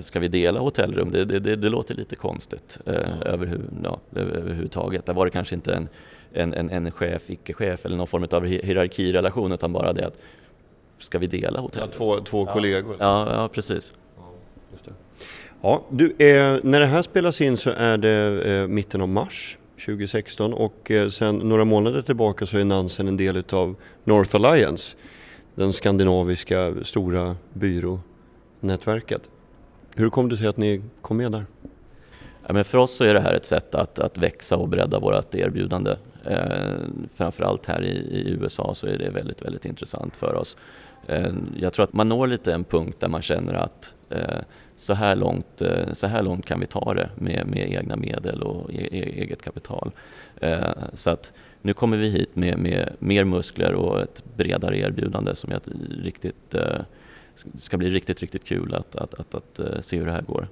ska 0.00 0.20
vi 0.20 0.28
dela 0.28 0.60
hotellrum? 0.60 1.10
Det, 1.10 1.24
det, 1.24 1.38
det, 1.38 1.56
det 1.56 1.68
låter 1.68 1.94
lite 1.94 2.16
konstigt 2.16 2.78
eh, 2.86 3.20
överhu, 3.22 3.60
ja, 3.82 3.98
överhuvudtaget. 4.14 5.06
Där 5.06 5.14
var 5.14 5.24
det 5.24 5.30
kanske 5.30 5.54
inte 5.54 5.74
en, 5.74 5.88
en, 6.32 6.54
en, 6.54 6.70
en 6.70 6.90
chef, 6.90 7.30
icke-chef 7.30 7.86
eller 7.86 7.96
någon 7.96 8.06
form 8.06 8.26
av 8.30 8.46
hierarkirelation 8.46 9.52
utan 9.52 9.72
bara 9.72 9.92
det 9.92 10.06
att 10.06 10.22
ska 10.98 11.18
vi 11.18 11.26
dela 11.26 11.60
hotellrum? 11.60 11.88
Ja, 11.92 11.96
två, 11.96 12.20
två 12.20 12.46
kollegor. 12.46 12.96
Ja, 12.98 13.34
ja 13.34 13.48
precis. 13.48 13.92
Ja, 14.16 14.92
du, 15.90 16.04
eh, 16.04 16.58
när 16.62 16.80
det 16.80 16.86
här 16.86 17.02
spelas 17.02 17.40
in 17.40 17.56
så 17.56 17.70
är 17.70 17.96
det 17.98 18.42
eh, 18.52 18.66
mitten 18.66 19.00
av 19.00 19.08
mars 19.08 19.58
2016 19.86 20.52
och 20.52 20.90
eh, 20.90 21.08
sen 21.08 21.36
några 21.36 21.64
månader 21.64 22.02
tillbaka 22.02 22.46
så 22.46 22.58
är 22.58 22.64
Nansen 22.64 23.08
en 23.08 23.16
del 23.16 23.36
utav 23.36 23.76
North 24.04 24.36
Alliance, 24.36 24.96
den 25.54 25.72
skandinaviska 25.72 26.74
stora 26.82 27.36
byrånätverket. 27.52 29.30
Hur 29.96 30.10
kom 30.10 30.28
det 30.28 30.36
sig 30.36 30.46
att 30.46 30.56
ni 30.56 30.82
kom 31.00 31.16
med 31.16 31.32
där? 31.32 31.46
Ja, 32.46 32.52
men 32.52 32.64
för 32.64 32.78
oss 32.78 32.96
så 32.96 33.04
är 33.04 33.14
det 33.14 33.20
här 33.20 33.34
ett 33.34 33.46
sätt 33.46 33.74
att, 33.74 33.98
att 33.98 34.18
växa 34.18 34.56
och 34.56 34.68
bredda 34.68 34.98
vårt 34.98 35.34
erbjudande. 35.34 35.96
Eh, 36.24 36.76
framförallt 37.14 37.66
här 37.66 37.82
i, 37.82 37.96
i, 37.96 38.30
USA 38.30 38.74
så 38.74 38.86
är 38.86 38.98
det 38.98 39.10
väldigt, 39.10 39.42
väldigt 39.42 39.64
intressant 39.64 40.16
för 40.16 40.34
oss. 40.34 40.56
Eh, 41.06 41.32
jag 41.56 41.72
tror 41.72 41.84
att 41.84 41.92
man 41.92 42.08
når 42.08 42.26
lite 42.26 42.52
en 42.52 42.64
punkt 42.64 42.96
där 43.00 43.08
man 43.08 43.22
känner 43.22 43.54
att 43.54 43.94
Eh, 44.14 44.40
så 44.76 44.94
här 44.94 45.16
långt, 45.16 45.62
eh, 45.62 45.92
så 45.92 46.06
här 46.06 46.22
långt 46.22 46.46
kan 46.46 46.60
vi 46.60 46.66
ta 46.66 46.94
det 46.94 47.10
med, 47.16 47.46
med 47.46 47.72
egna 47.72 47.96
medel 47.96 48.42
och 48.42 48.70
e, 48.72 48.88
e 48.92 49.22
eget 49.22 49.42
kapital. 49.42 49.90
Eh, 50.40 50.72
så 50.94 51.10
att 51.10 51.32
nu 51.62 51.72
kommer 51.72 51.96
vi 51.96 52.08
hit 52.08 52.36
med, 52.36 52.58
med 52.58 52.92
mer 52.98 53.24
muskler 53.24 53.74
och 53.74 54.00
ett 54.00 54.22
bredare 54.36 54.78
erbjudande 54.78 55.34
som 55.34 55.50
jag 55.50 55.60
riktigt, 56.02 56.54
ska 57.58 57.76
bli 57.76 57.90
riktigt, 57.90 58.20
riktigt 58.20 58.44
kul 58.44 58.74
att, 58.74 58.96
att, 58.96 59.14
att, 59.14 59.34
att 59.34 59.84
se 59.84 59.98
hur 59.98 60.06
det 60.06 60.12
här 60.12 60.22
går. 60.22 60.48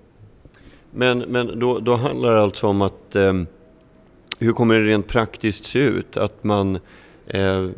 Men, 0.91 1.19
men 1.19 1.59
då, 1.59 1.79
då 1.79 1.97
handlar 1.97 2.35
det 2.35 2.41
alltså 2.41 2.67
om 2.67 2.83
att 2.83 3.17
hur 4.39 4.53
kommer 4.53 4.81
det 4.81 4.87
rent 4.87 5.09
praktiskt 5.09 5.65
se 5.65 5.79
ut? 5.79 6.17
Att 6.17 6.45
man 6.45 6.79
eh, 7.27 7.69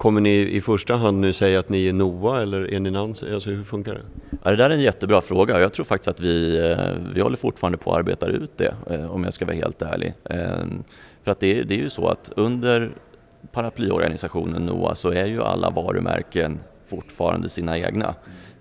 Kommer 0.00 0.20
ni 0.20 0.30
i 0.30 0.60
första 0.60 0.96
hand 0.96 1.20
nu 1.20 1.32
säga 1.32 1.60
att 1.60 1.68
ni 1.68 1.88
är 1.88 1.92
NOA 1.92 2.42
eller 2.42 2.74
är 2.74 2.80
ni 2.80 2.90
Nancy? 2.90 3.34
Alltså 3.34 3.50
hur 3.50 3.62
funkar 3.62 3.94
det? 3.94 4.00
Ja, 4.42 4.50
det 4.50 4.56
där 4.56 4.70
är 4.70 4.74
en 4.74 4.80
jättebra 4.80 5.20
fråga. 5.20 5.60
Jag 5.60 5.72
tror 5.72 5.84
faktiskt 5.84 6.08
att 6.08 6.20
vi, 6.20 6.58
eh, 6.70 7.12
vi 7.14 7.20
håller 7.20 7.36
fortfarande 7.36 7.78
på 7.78 7.92
att 7.92 7.98
arbeta 7.98 8.26
ut 8.26 8.50
det, 8.56 8.74
eh, 8.90 9.14
om 9.14 9.24
jag 9.24 9.34
ska 9.34 9.44
vara 9.44 9.56
helt 9.56 9.82
ärlig. 9.82 10.14
Eh, 10.24 10.38
för 11.22 11.30
att 11.30 11.40
det, 11.40 11.62
det 11.62 11.74
är 11.74 11.78
ju 11.78 11.90
så 11.90 12.08
att 12.08 12.32
under 12.36 12.90
paraplyorganisationen 13.52 14.66
NOA 14.66 14.94
så 14.94 15.10
är 15.10 15.26
ju 15.26 15.42
alla 15.42 15.70
varumärken 15.70 16.60
fortfarande 16.88 17.48
sina 17.48 17.78
egna. 17.78 18.14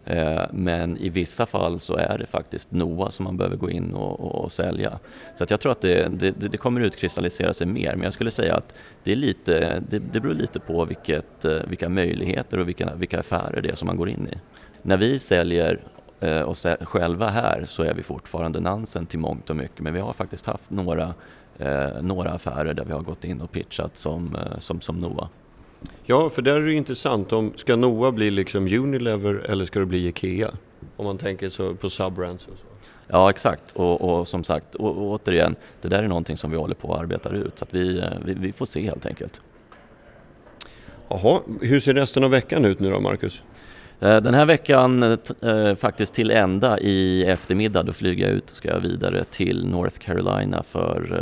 Eh, 0.06 0.42
men 0.52 0.98
i 0.98 1.10
vissa 1.10 1.46
fall 1.46 1.80
så 1.80 1.96
är 1.96 2.18
det 2.18 2.26
faktiskt 2.26 2.72
NOA 2.72 3.10
som 3.10 3.24
man 3.24 3.38
behöver 3.38 3.58
gå 3.58 3.70
in 3.70 3.94
och, 3.94 4.20
och, 4.20 4.44
och 4.44 4.52
sälja. 4.52 5.00
Så 5.36 5.44
att 5.44 5.52
jag 5.52 5.60
tror 5.60 5.72
att 5.72 5.82
det, 5.82 6.08
det, 6.08 6.32
det, 6.32 6.58
kommer 6.58 6.82
utkristallisera 6.82 7.54
sig 7.54 7.68
mer, 7.68 7.96
men 7.96 8.04
jag 8.04 8.14
skulle 8.14 8.32
säga 8.32 8.56
att 8.56 8.78
det, 9.04 9.12
är 9.12 9.16
lite, 9.16 9.84
det, 9.90 10.00
det 10.00 10.20
beror 10.20 10.34
lite 10.34 10.60
på 10.60 10.86
vilket, 10.86 11.46
eh, 11.46 11.58
vilka 11.68 11.90
möjligheter 11.90 12.60
och 12.60 12.68
vilka, 12.68 12.96
vilka 12.96 13.20
affärer 13.20 13.62
det 13.62 13.70
är 13.70 13.76
som 13.76 13.86
man 13.86 13.98
går 13.98 14.10
in 14.10 14.28
i. 14.34 14.38
När 14.82 14.98
vi 14.98 15.20
säljer 15.20 15.80
eh, 16.20 16.50
oss 16.50 16.68
själva 16.82 17.30
här 17.30 17.66
så 17.66 17.84
är 17.84 17.94
vi 17.94 18.04
fortfarande 18.04 18.60
Nansen 18.60 19.06
till 19.06 19.20
mångt 19.20 19.50
och 19.50 19.56
mycket, 19.56 19.80
men 19.80 19.94
vi 19.94 20.00
har 20.00 20.14
faktiskt 20.14 20.46
haft 20.46 20.70
några, 20.70 21.14
eh, 21.58 22.02
några 22.02 22.32
affärer 22.32 22.74
där 22.74 22.86
vi 22.86 22.94
har 22.94 23.02
gått 23.02 23.24
in 23.24 23.42
och 23.42 23.52
pitchat 23.52 23.98
som, 23.98 24.38
som, 24.60 24.82
som 24.82 25.00
NOA. 25.00 25.30
Ja, 26.06 26.30
för 26.30 26.42
där 26.42 26.56
är 26.56 26.66
det 26.66 26.74
intressant. 26.74 27.34
Om, 27.34 27.54
ska 27.56 27.76
Noah 27.76 28.12
bli 28.12 28.32
liksom 28.32 28.68
Unilever 28.68 29.36
eller 29.36 29.66
ska 29.66 29.80
det 29.80 29.86
bli 29.86 30.08
Ikea? 30.08 30.52
Om 30.96 31.06
man 31.06 31.18
tänker 31.18 31.50
så 31.50 31.76
på 31.76 31.90
subbrands 31.90 32.48
och 32.48 32.58
så. 32.58 32.66
Ja, 33.08 33.30
exakt. 33.30 33.72
Och, 33.72 34.02
och 34.02 34.28
som 34.28 34.44
sagt, 34.44 34.76
och, 34.76 34.98
återigen, 34.98 35.56
det 35.82 35.88
där 35.88 36.04
är 36.04 36.08
någonting 36.08 36.38
som 36.38 36.52
vi 36.52 36.58
håller 36.58 36.76
på 36.76 36.94
att 36.94 37.00
arbeta 37.00 37.30
ut. 37.30 37.60
Så 37.60 37.66
att 37.66 37.74
vi, 37.74 38.04
vi, 38.26 38.34
vi 38.34 38.52
får 38.52 38.66
se 38.66 38.82
helt 38.82 39.06
enkelt. 39.06 39.42
Jaha, 41.10 41.42
hur 41.62 41.80
ser 41.80 41.94
resten 41.94 42.24
av 42.24 42.32
veckan 42.32 42.66
ut 42.66 42.80
nu 42.80 42.92
då, 42.92 43.00
Marcus? 43.00 43.42
Eh, 44.00 44.18
den 44.18 44.34
här 44.34 44.46
veckan 44.46 45.04
eh, 45.42 45.76
faktiskt 45.76 46.14
till 46.14 46.32
ända 46.32 46.80
i 46.80 47.26
eftermiddag, 47.26 47.84
då 47.84 47.94
flyger 47.94 48.28
jag 48.28 48.36
ut 48.36 48.52
och 48.52 48.56
ska 48.56 48.80
vidare 48.80 49.24
till 49.24 49.68
North 49.68 49.98
Carolina 50.00 50.64
för 50.64 51.22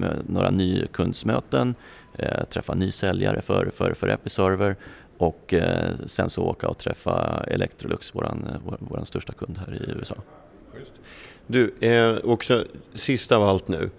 eh, 0.00 0.08
några 0.26 0.50
nykundsmöten 0.50 1.74
eh, 2.18 2.44
träffa 2.44 2.74
ny 2.74 2.90
säljare 2.90 3.42
för, 3.42 3.70
för, 3.74 3.94
för 3.94 4.08
Episerver 4.08 4.76
och 5.18 5.54
eh, 5.54 5.94
sen 6.06 6.30
så 6.30 6.42
åka 6.42 6.68
och 6.68 6.78
träffa 6.78 7.44
Electrolux, 7.46 8.14
vår 8.14 8.24
eh, 8.24 8.56
vår, 8.64 8.76
våran 8.80 9.04
största 9.04 9.32
kund 9.32 9.58
här 9.58 9.74
i 9.74 9.90
USA. 9.98 10.14
Du, 11.46 11.74
eh, 11.80 12.16
också 12.24 12.64
sist 12.94 13.32
av 13.32 13.42
allt 13.42 13.68
nu. 13.68 13.90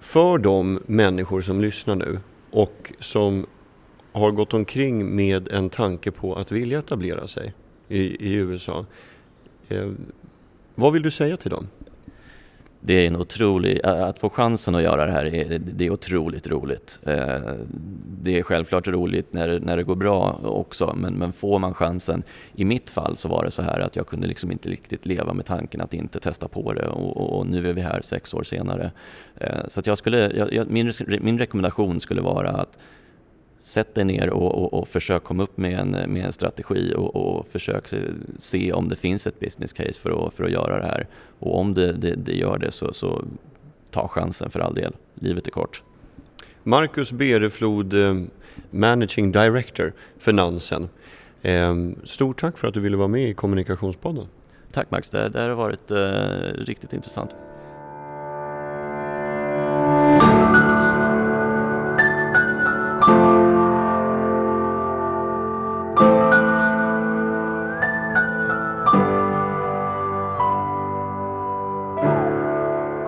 För 0.00 0.38
de 0.38 0.82
människor 0.86 1.40
som 1.40 1.60
lyssnar 1.60 1.94
nu 1.94 2.18
och 2.50 2.92
som 3.00 3.46
har 4.12 4.30
gått 4.30 4.54
omkring 4.54 5.16
med 5.16 5.48
en 5.48 5.70
tanke 5.70 6.10
på 6.10 6.34
att 6.34 6.52
vilja 6.52 6.78
etablera 6.78 7.26
sig 7.26 7.54
i, 7.88 8.28
i 8.28 8.34
USA. 8.34 8.86
Eh, 9.68 9.90
vad 10.74 10.92
vill 10.92 11.02
du 11.02 11.10
säga 11.10 11.36
till 11.36 11.50
dem? 11.50 11.68
Det 12.86 12.94
är 12.94 13.06
en 13.06 13.16
otrolig, 13.16 13.86
att 13.86 14.18
få 14.18 14.30
chansen 14.30 14.74
att 14.74 14.82
göra 14.82 15.06
det 15.06 15.12
här, 15.12 15.34
är, 15.34 15.58
det 15.58 15.86
är 15.86 15.90
otroligt 15.90 16.46
roligt. 16.46 16.98
Eh, 17.02 17.54
det 18.22 18.38
är 18.38 18.42
självklart 18.42 18.88
roligt 18.88 19.32
när, 19.32 19.60
när 19.60 19.76
det 19.76 19.82
går 19.82 19.94
bra 19.94 20.40
också, 20.44 20.94
men, 20.96 21.14
men 21.14 21.32
får 21.32 21.58
man 21.58 21.74
chansen, 21.74 22.22
i 22.54 22.64
mitt 22.64 22.90
fall 22.90 23.16
så 23.16 23.28
var 23.28 23.44
det 23.44 23.50
så 23.50 23.62
här 23.62 23.80
att 23.80 23.96
jag 23.96 24.06
kunde 24.06 24.26
liksom 24.26 24.50
inte 24.50 24.68
riktigt 24.68 25.06
leva 25.06 25.32
med 25.32 25.46
tanken 25.46 25.80
att 25.80 25.94
inte 25.94 26.20
testa 26.20 26.48
på 26.48 26.72
det 26.72 26.86
och, 26.86 27.38
och 27.38 27.46
nu 27.46 27.68
är 27.68 27.72
vi 27.72 27.80
här 27.80 28.00
sex 28.02 28.34
år 28.34 28.42
senare. 28.42 28.90
Eh, 29.36 29.68
så 29.68 29.80
att 29.80 29.86
jag 29.86 29.98
skulle, 29.98 30.48
jag, 30.52 30.70
min, 30.70 30.92
min 31.20 31.38
rekommendation 31.38 32.00
skulle 32.00 32.20
vara 32.20 32.50
att 32.50 32.78
sätt 33.64 33.94
dig 33.94 34.04
ner 34.04 34.30
och, 34.30 34.54
och, 34.54 34.74
och 34.74 34.88
försök 34.88 35.24
komma 35.24 35.42
upp 35.42 35.56
med 35.56 35.78
en, 35.78 35.90
med 35.90 36.24
en 36.24 36.32
strategi 36.32 36.94
och, 36.96 37.16
och 37.16 37.46
försök 37.48 37.88
se, 37.88 37.98
se, 38.38 38.72
om 38.72 38.88
det 38.88 38.96
finns 38.96 39.26
ett 39.26 39.40
business 39.40 39.72
case 39.72 40.00
för 40.00 40.26
att, 40.26 40.34
för 40.34 40.44
att 40.44 40.50
göra 40.50 40.80
det 40.80 40.86
här. 40.86 41.06
Och 41.38 41.60
om 41.60 41.74
det, 41.74 41.92
det, 41.92 42.14
det 42.14 42.32
gör 42.32 42.58
det 42.58 42.70
så, 42.70 42.92
så 42.92 43.24
ta 43.90 44.08
chansen 44.08 44.50
för 44.50 44.60
all 44.60 44.74
del. 44.74 44.92
Livet 45.14 45.46
är 45.46 45.50
kort. 45.50 45.82
Marcus 46.62 47.12
Bereflod, 47.12 47.94
eh, 47.94 48.14
Managing 48.70 49.32
Director 49.32 49.92
för 50.18 50.32
Nansen. 50.32 50.88
Eh, 51.42 51.74
stort 52.04 52.40
tack 52.40 52.58
för 52.58 52.68
att 52.68 52.74
du 52.74 52.80
ville 52.80 52.96
vara 52.96 53.08
med 53.08 53.28
i 53.28 53.34
Kommunikationspodden. 53.34 54.26
Tack 54.72 54.90
Max, 54.90 55.10
det, 55.10 55.28
det 55.28 55.40
har 55.40 55.48
varit 55.48 55.90
eh, 55.90 56.64
riktigt 56.64 56.92
intressant. 56.92 57.36